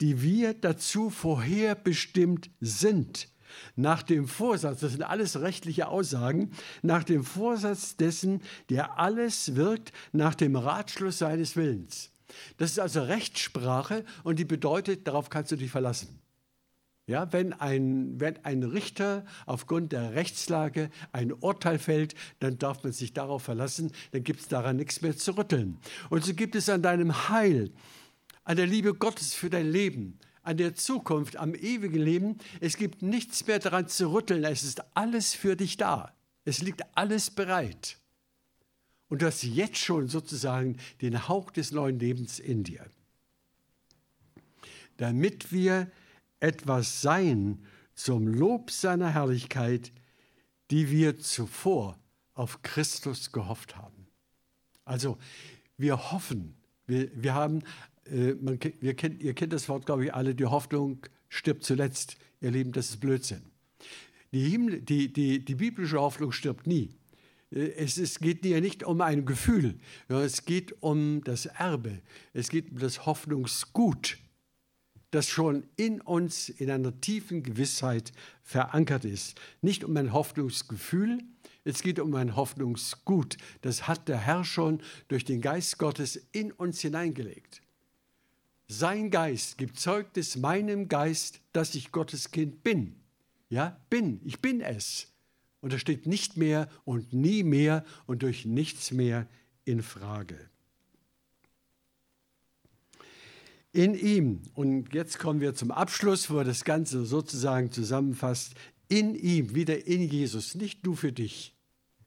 die 0.00 0.22
wir 0.22 0.54
dazu 0.54 1.10
vorherbestimmt 1.10 2.50
sind. 2.60 3.28
Nach 3.76 4.02
dem 4.02 4.28
Vorsatz, 4.28 4.80
das 4.80 4.92
sind 4.92 5.02
alles 5.02 5.40
rechtliche 5.40 5.88
Aussagen, 5.88 6.52
nach 6.82 7.04
dem 7.04 7.24
Vorsatz 7.24 7.96
dessen, 7.96 8.42
der 8.68 8.98
alles 8.98 9.54
wirkt, 9.54 9.92
nach 10.12 10.34
dem 10.34 10.56
Ratschluss 10.56 11.18
seines 11.18 11.56
Willens. 11.56 12.10
Das 12.58 12.72
ist 12.72 12.78
also 12.78 13.02
Rechtssprache 13.02 14.04
und 14.22 14.38
die 14.38 14.44
bedeutet, 14.44 15.06
darauf 15.06 15.30
kannst 15.30 15.52
du 15.52 15.56
dich 15.56 15.70
verlassen. 15.70 16.20
Ja, 17.08 17.32
wenn, 17.32 17.54
ein, 17.54 18.20
wenn 18.20 18.44
ein 18.44 18.62
Richter 18.62 19.24
aufgrund 19.46 19.92
der 19.92 20.12
Rechtslage 20.14 20.90
ein 21.10 21.32
Urteil 21.32 21.78
fällt, 21.78 22.14
dann 22.38 22.58
darf 22.58 22.84
man 22.84 22.92
sich 22.92 23.14
darauf 23.14 23.42
verlassen, 23.42 23.92
dann 24.10 24.22
gibt 24.22 24.40
es 24.40 24.48
daran 24.48 24.76
nichts 24.76 25.00
mehr 25.00 25.16
zu 25.16 25.36
rütteln. 25.38 25.78
Und 26.10 26.22
so 26.22 26.34
gibt 26.34 26.54
es 26.54 26.68
an 26.68 26.82
deinem 26.82 27.30
Heil, 27.30 27.72
an 28.44 28.58
der 28.58 28.66
Liebe 28.66 28.92
Gottes 28.92 29.32
für 29.32 29.48
dein 29.48 29.70
Leben, 29.70 30.18
an 30.42 30.58
der 30.58 30.74
Zukunft, 30.74 31.38
am 31.38 31.54
ewigen 31.54 31.98
Leben, 31.98 32.36
es 32.60 32.76
gibt 32.76 33.00
nichts 33.00 33.46
mehr 33.46 33.58
daran 33.58 33.88
zu 33.88 34.12
rütteln, 34.12 34.44
es 34.44 34.62
ist 34.62 34.82
alles 34.94 35.32
für 35.32 35.56
dich 35.56 35.78
da. 35.78 36.14
Es 36.44 36.60
liegt 36.60 36.82
alles 36.94 37.30
bereit. 37.30 37.96
Und 39.08 39.22
du 39.22 39.26
hast 39.26 39.42
jetzt 39.44 39.78
schon 39.78 40.08
sozusagen 40.08 40.76
den 41.00 41.26
Hauch 41.26 41.50
des 41.50 41.72
neuen 41.72 41.98
Lebens 41.98 42.38
in 42.38 42.64
dir. 42.64 42.84
Damit 44.98 45.52
wir 45.52 45.90
etwas 46.40 47.02
sein 47.02 47.64
zum 47.94 48.28
Lob 48.28 48.70
seiner 48.70 49.10
Herrlichkeit, 49.10 49.92
die 50.70 50.90
wir 50.90 51.18
zuvor 51.18 51.98
auf 52.34 52.62
Christus 52.62 53.32
gehofft 53.32 53.76
haben. 53.76 54.06
Also 54.84 55.18
wir 55.76 56.12
hoffen, 56.12 56.54
wir, 56.86 57.10
wir 57.14 57.34
haben, 57.34 57.62
äh, 58.06 58.34
man, 58.34 58.58
wir 58.80 58.94
kennt, 58.94 59.22
ihr 59.22 59.34
kennt 59.34 59.52
das 59.52 59.68
Wort, 59.68 59.86
glaube 59.86 60.04
ich, 60.04 60.14
alle, 60.14 60.34
die 60.34 60.46
Hoffnung 60.46 60.98
stirbt 61.28 61.64
zuletzt. 61.64 62.16
Ihr 62.40 62.52
Lieben, 62.52 62.72
das 62.72 62.90
ist 62.90 63.00
Blödsinn. 63.00 63.42
Die, 64.32 64.48
Himmel, 64.48 64.80
die, 64.80 65.12
die, 65.12 65.44
die 65.44 65.54
biblische 65.54 66.00
Hoffnung 66.00 66.32
stirbt 66.32 66.66
nie. 66.66 66.90
Äh, 67.50 67.72
es, 67.72 67.98
es 67.98 68.20
geht 68.20 68.44
ja 68.44 68.60
nicht 68.60 68.84
um 68.84 69.00
ein 69.00 69.24
Gefühl, 69.24 69.78
es 70.08 70.44
geht 70.44 70.82
um 70.82 71.22
das 71.24 71.46
Erbe, 71.46 72.00
es 72.32 72.48
geht 72.48 72.70
um 72.70 72.78
das 72.78 73.06
Hoffnungsgut 73.06 74.18
das 75.10 75.28
schon 75.28 75.66
in 75.76 76.00
uns 76.00 76.48
in 76.48 76.70
einer 76.70 77.00
tiefen 77.00 77.42
Gewissheit 77.42 78.12
verankert 78.42 79.04
ist. 79.04 79.40
Nicht 79.62 79.84
um 79.84 79.96
ein 79.96 80.12
Hoffnungsgefühl, 80.12 81.22
es 81.64 81.82
geht 81.82 81.98
um 81.98 82.14
ein 82.14 82.34
Hoffnungsgut. 82.34 83.36
Das 83.60 83.86
hat 83.86 84.08
der 84.08 84.18
Herr 84.18 84.44
schon 84.44 84.80
durch 85.08 85.24
den 85.24 85.40
Geist 85.40 85.78
Gottes 85.78 86.16
in 86.32 86.50
uns 86.52 86.80
hineingelegt. 86.80 87.60
Sein 88.68 89.10
Geist 89.10 89.58
gibt 89.58 89.78
Zeugnis 89.78 90.36
meinem 90.36 90.88
Geist, 90.88 91.40
dass 91.52 91.74
ich 91.74 91.92
Gottes 91.92 92.30
Kind 92.30 92.62
bin. 92.62 92.96
Ja, 93.50 93.80
bin, 93.90 94.20
ich 94.24 94.40
bin 94.40 94.60
es. 94.60 95.08
Und 95.60 95.72
das 95.72 95.80
steht 95.80 96.06
nicht 96.06 96.36
mehr 96.36 96.68
und 96.84 97.12
nie 97.12 97.42
mehr 97.42 97.84
und 98.06 98.22
durch 98.22 98.44
nichts 98.44 98.90
mehr 98.90 99.26
in 99.64 99.82
Frage. 99.82 100.38
In 103.72 103.94
ihm, 103.94 104.42
und 104.54 104.94
jetzt 104.94 105.18
kommen 105.18 105.40
wir 105.40 105.54
zum 105.54 105.70
Abschluss, 105.70 106.30
wo 106.30 106.38
er 106.38 106.44
das 106.44 106.64
Ganze 106.64 107.04
sozusagen 107.04 107.70
zusammenfasst, 107.70 108.54
in 108.88 109.14
ihm, 109.14 109.54
wieder 109.54 109.86
in 109.86 110.02
Jesus, 110.02 110.54
nicht 110.54 110.84
du 110.84 110.94
für 110.94 111.12
dich, 111.12 111.54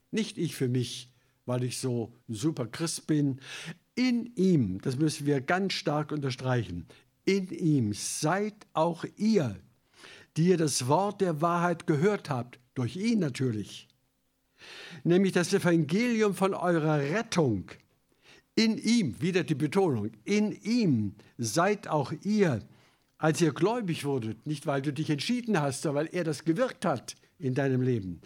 nicht 0.10 0.38
ich 0.38 0.56
für 0.56 0.68
mich, 0.68 1.12
weil 1.46 1.64
ich 1.64 1.78
so 1.78 2.14
ein 2.28 2.34
super 2.34 2.66
Christ 2.66 3.08
bin, 3.08 3.40
in 3.96 4.34
ihm, 4.36 4.82
das 4.82 4.98
müssen 4.98 5.28
wir 5.28 5.42
ganz 5.42 5.74
stark 5.74 6.12
unterstreichen, 6.12 6.88
in 7.26 7.50
ihm 7.50 7.94
seid 7.94 8.56
auch 8.74 9.06
ihr, 9.18 9.56
die 10.38 10.48
ihr 10.48 10.58
das 10.58 10.88
Wort 10.88 11.22
der 11.22 11.42
Wahrheit 11.42 11.86
gehört 11.86 12.30
habt, 12.30 12.60
durch 12.74 12.96
ihn 12.96 13.20
natürlich, 13.20 13.88
nämlich 15.04 15.34
das 15.34 15.54
Evangelium 15.54 16.34
von 16.34 16.54
eurer 16.54 17.00
Rettung, 17.00 17.66
in 18.62 18.78
ihm, 18.78 19.20
wieder 19.20 19.44
die 19.44 19.56
Betonung, 19.56 20.12
in 20.24 20.52
ihm 20.52 21.16
seid 21.38 21.88
auch 21.88 22.14
ihr, 22.22 22.62
als 23.18 23.42
ihr 23.42 23.54
gläubig 23.54 24.06
wurdet, 24.06 24.46
nicht 24.46 24.68
weil 24.68 24.84
du 24.84 24.94
dich 24.94 25.10
entschieden 25.10 25.60
hast, 25.60 25.82
sondern 25.82 26.06
weil 26.06 26.14
er 26.14 26.24
das 26.24 26.44
gewirkt 26.44 26.86
hat 26.86 27.16
in 27.40 27.56
deinem 27.56 27.82
Leben, 27.82 28.22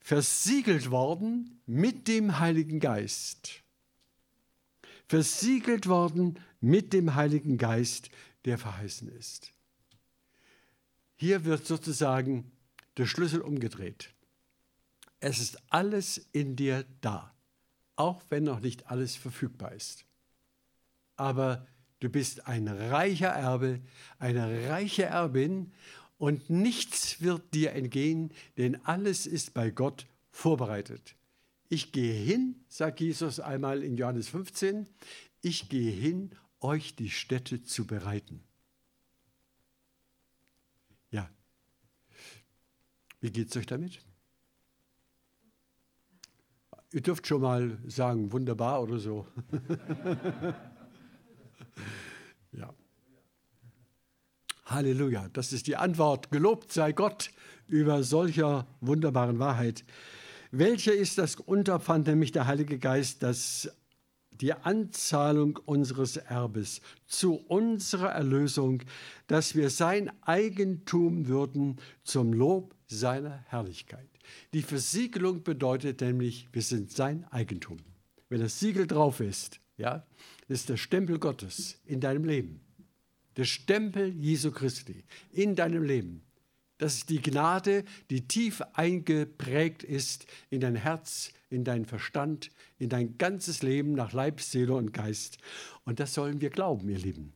versiegelt 0.00 0.90
worden 0.90 1.60
mit 1.64 2.06
dem 2.06 2.38
Heiligen 2.38 2.80
Geist. 2.80 3.62
Versiegelt 5.08 5.86
worden 5.86 6.38
mit 6.60 6.92
dem 6.92 7.14
Heiligen 7.14 7.56
Geist, 7.56 8.10
der 8.44 8.58
verheißen 8.58 9.08
ist. 9.08 9.52
Hier 11.16 11.46
wird 11.46 11.66
sozusagen 11.66 12.52
der 12.98 13.06
Schlüssel 13.06 13.40
umgedreht. 13.40 14.12
Es 15.18 15.38
ist 15.38 15.58
alles 15.70 16.28
in 16.32 16.56
dir 16.56 16.84
da 17.00 17.35
auch 17.96 18.22
wenn 18.28 18.44
noch 18.44 18.60
nicht 18.60 18.90
alles 18.90 19.16
verfügbar 19.16 19.72
ist. 19.72 20.04
Aber 21.16 21.66
du 22.00 22.08
bist 22.08 22.46
ein 22.46 22.68
reicher 22.68 23.28
Erbe, 23.28 23.80
eine 24.18 24.68
reiche 24.68 25.04
Erbin 25.04 25.72
und 26.18 26.48
nichts 26.50 27.20
wird 27.20 27.54
dir 27.54 27.72
entgehen, 27.72 28.32
denn 28.56 28.84
alles 28.84 29.26
ist 29.26 29.54
bei 29.54 29.70
Gott 29.70 30.06
vorbereitet. 30.30 31.16
Ich 31.68 31.92
gehe 31.92 32.14
hin, 32.14 32.64
sagt 32.68 33.00
Jesus 33.00 33.40
einmal 33.40 33.82
in 33.82 33.96
Johannes 33.96 34.28
15, 34.28 34.86
ich 35.42 35.68
gehe 35.68 35.90
hin, 35.90 36.30
euch 36.60 36.94
die 36.96 37.10
Städte 37.10 37.62
zu 37.62 37.86
bereiten. 37.86 38.42
Ja. 41.10 41.28
Wie 43.20 43.30
geht 43.30 43.50
es 43.50 43.56
euch 43.56 43.66
damit? 43.66 44.05
Ihr 46.96 47.02
dürft 47.02 47.26
schon 47.26 47.42
mal 47.42 47.76
sagen, 47.86 48.32
wunderbar 48.32 48.82
oder 48.82 48.98
so. 48.98 49.26
ja. 52.52 52.72
Halleluja, 54.64 55.28
das 55.34 55.52
ist 55.52 55.66
die 55.66 55.76
Antwort. 55.76 56.30
Gelobt 56.30 56.72
sei 56.72 56.92
Gott 56.92 57.32
über 57.66 58.02
solcher 58.02 58.66
wunderbaren 58.80 59.38
Wahrheit. 59.38 59.84
Welcher 60.50 60.94
ist 60.94 61.18
das 61.18 61.36
Unterpfand, 61.36 62.06
nämlich 62.06 62.32
der 62.32 62.46
Heilige 62.46 62.78
Geist, 62.78 63.22
das 63.22 63.70
die 64.30 64.54
Anzahlung 64.54 65.58
unseres 65.66 66.16
Erbes 66.16 66.80
zu 67.06 67.34
unserer 67.34 68.12
Erlösung, 68.12 68.82
dass 69.26 69.54
wir 69.54 69.68
sein 69.68 70.10
Eigentum 70.22 71.26
würden 71.26 71.76
zum 72.04 72.32
Lob 72.32 72.74
seiner 72.86 73.44
Herrlichkeit. 73.48 74.15
Die 74.52 74.62
Versiegelung 74.62 75.42
bedeutet 75.42 76.00
nämlich, 76.00 76.48
wir 76.52 76.62
sind 76.62 76.90
sein 76.90 77.24
Eigentum. 77.30 77.78
Wenn 78.28 78.40
das 78.40 78.58
Siegel 78.58 78.86
drauf 78.86 79.20
ist, 79.20 79.60
ja, 79.76 80.06
ist 80.48 80.68
der 80.68 80.76
Stempel 80.76 81.18
Gottes 81.18 81.78
in 81.84 82.00
deinem 82.00 82.24
Leben. 82.24 82.60
Der 83.36 83.44
Stempel 83.44 84.08
Jesu 84.14 84.50
Christi 84.50 85.04
in 85.30 85.54
deinem 85.54 85.82
Leben. 85.82 86.22
Das 86.78 86.94
ist 86.94 87.08
die 87.08 87.22
Gnade, 87.22 87.84
die 88.10 88.28
tief 88.28 88.62
eingeprägt 88.74 89.82
ist 89.82 90.26
in 90.50 90.60
dein 90.60 90.76
Herz, 90.76 91.32
in 91.48 91.64
deinen 91.64 91.86
Verstand, 91.86 92.50
in 92.78 92.88
dein 92.88 93.16
ganzes 93.18 93.62
Leben 93.62 93.92
nach 93.92 94.12
Leib, 94.12 94.40
Seele 94.40 94.74
und 94.74 94.92
Geist. 94.92 95.38
Und 95.84 96.00
das 96.00 96.12
sollen 96.14 96.40
wir 96.40 96.50
glauben, 96.50 96.88
ihr 96.88 96.98
Lieben. 96.98 97.32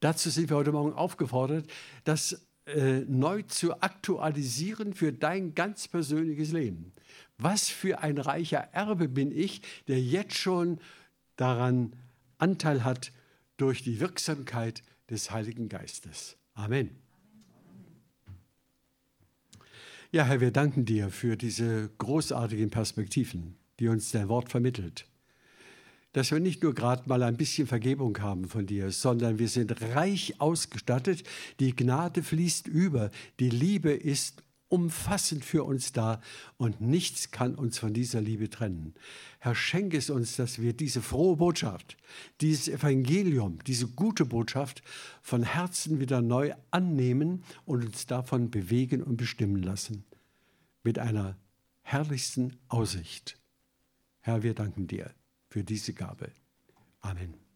Dazu 0.00 0.30
sind 0.30 0.48
wir 0.48 0.56
heute 0.56 0.70
Morgen 0.70 0.92
aufgefordert, 0.92 1.66
das 2.04 2.46
äh, 2.68 3.04
neu 3.08 3.42
zu 3.42 3.80
aktualisieren 3.80 4.92
für 4.92 5.12
dein 5.12 5.54
ganz 5.54 5.88
persönliches 5.88 6.52
Leben. 6.52 6.92
Was 7.38 7.68
für 7.68 8.00
ein 8.00 8.18
reicher 8.18 8.68
Erbe 8.72 9.08
bin 9.08 9.32
ich, 9.32 9.62
der 9.86 10.00
jetzt 10.00 10.36
schon 10.36 10.78
daran 11.36 11.94
Anteil 12.36 12.84
hat 12.84 13.12
durch 13.56 13.82
die 13.82 14.00
Wirksamkeit 14.00 14.82
des 15.08 15.30
Heiligen 15.30 15.68
Geistes. 15.68 16.36
Amen. 16.54 16.90
Ja, 20.10 20.24
Herr, 20.24 20.40
wir 20.40 20.50
danken 20.50 20.84
dir 20.84 21.10
für 21.10 21.36
diese 21.36 21.90
großartigen 21.98 22.70
Perspektiven, 22.70 23.56
die 23.78 23.88
uns 23.88 24.10
dein 24.10 24.28
Wort 24.28 24.50
vermittelt 24.50 25.07
dass 26.12 26.30
wir 26.30 26.40
nicht 26.40 26.62
nur 26.62 26.74
gerade 26.74 27.08
mal 27.08 27.22
ein 27.22 27.36
bisschen 27.36 27.66
Vergebung 27.66 28.18
haben 28.20 28.48
von 28.48 28.66
dir, 28.66 28.90
sondern 28.90 29.38
wir 29.38 29.48
sind 29.48 29.80
reich 29.94 30.40
ausgestattet. 30.40 31.22
Die 31.60 31.74
Gnade 31.76 32.22
fließt 32.22 32.66
über. 32.66 33.10
Die 33.40 33.50
Liebe 33.50 33.92
ist 33.92 34.42
umfassend 34.68 35.44
für 35.44 35.64
uns 35.64 35.92
da 35.92 36.20
und 36.56 36.80
nichts 36.80 37.30
kann 37.30 37.54
uns 37.54 37.78
von 37.78 37.94
dieser 37.94 38.20
Liebe 38.20 38.50
trennen. 38.50 38.94
Herr, 39.38 39.54
schenke 39.54 39.96
es 39.96 40.10
uns, 40.10 40.36
dass 40.36 40.60
wir 40.60 40.74
diese 40.74 41.00
frohe 41.00 41.36
Botschaft, 41.36 41.96
dieses 42.40 42.68
Evangelium, 42.68 43.58
diese 43.66 43.88
gute 43.88 44.26
Botschaft 44.26 44.82
von 45.22 45.42
Herzen 45.42 46.00
wieder 46.00 46.20
neu 46.20 46.52
annehmen 46.70 47.44
und 47.64 47.84
uns 47.84 48.06
davon 48.06 48.50
bewegen 48.50 49.02
und 49.02 49.16
bestimmen 49.16 49.62
lassen. 49.62 50.04
Mit 50.82 50.98
einer 50.98 51.36
herrlichsten 51.82 52.56
Aussicht. 52.68 53.38
Herr, 54.20 54.42
wir 54.42 54.54
danken 54.54 54.86
dir 54.86 55.10
für 55.48 55.64
diese 55.64 55.94
Gabe. 55.94 56.32
Amen. 57.00 57.47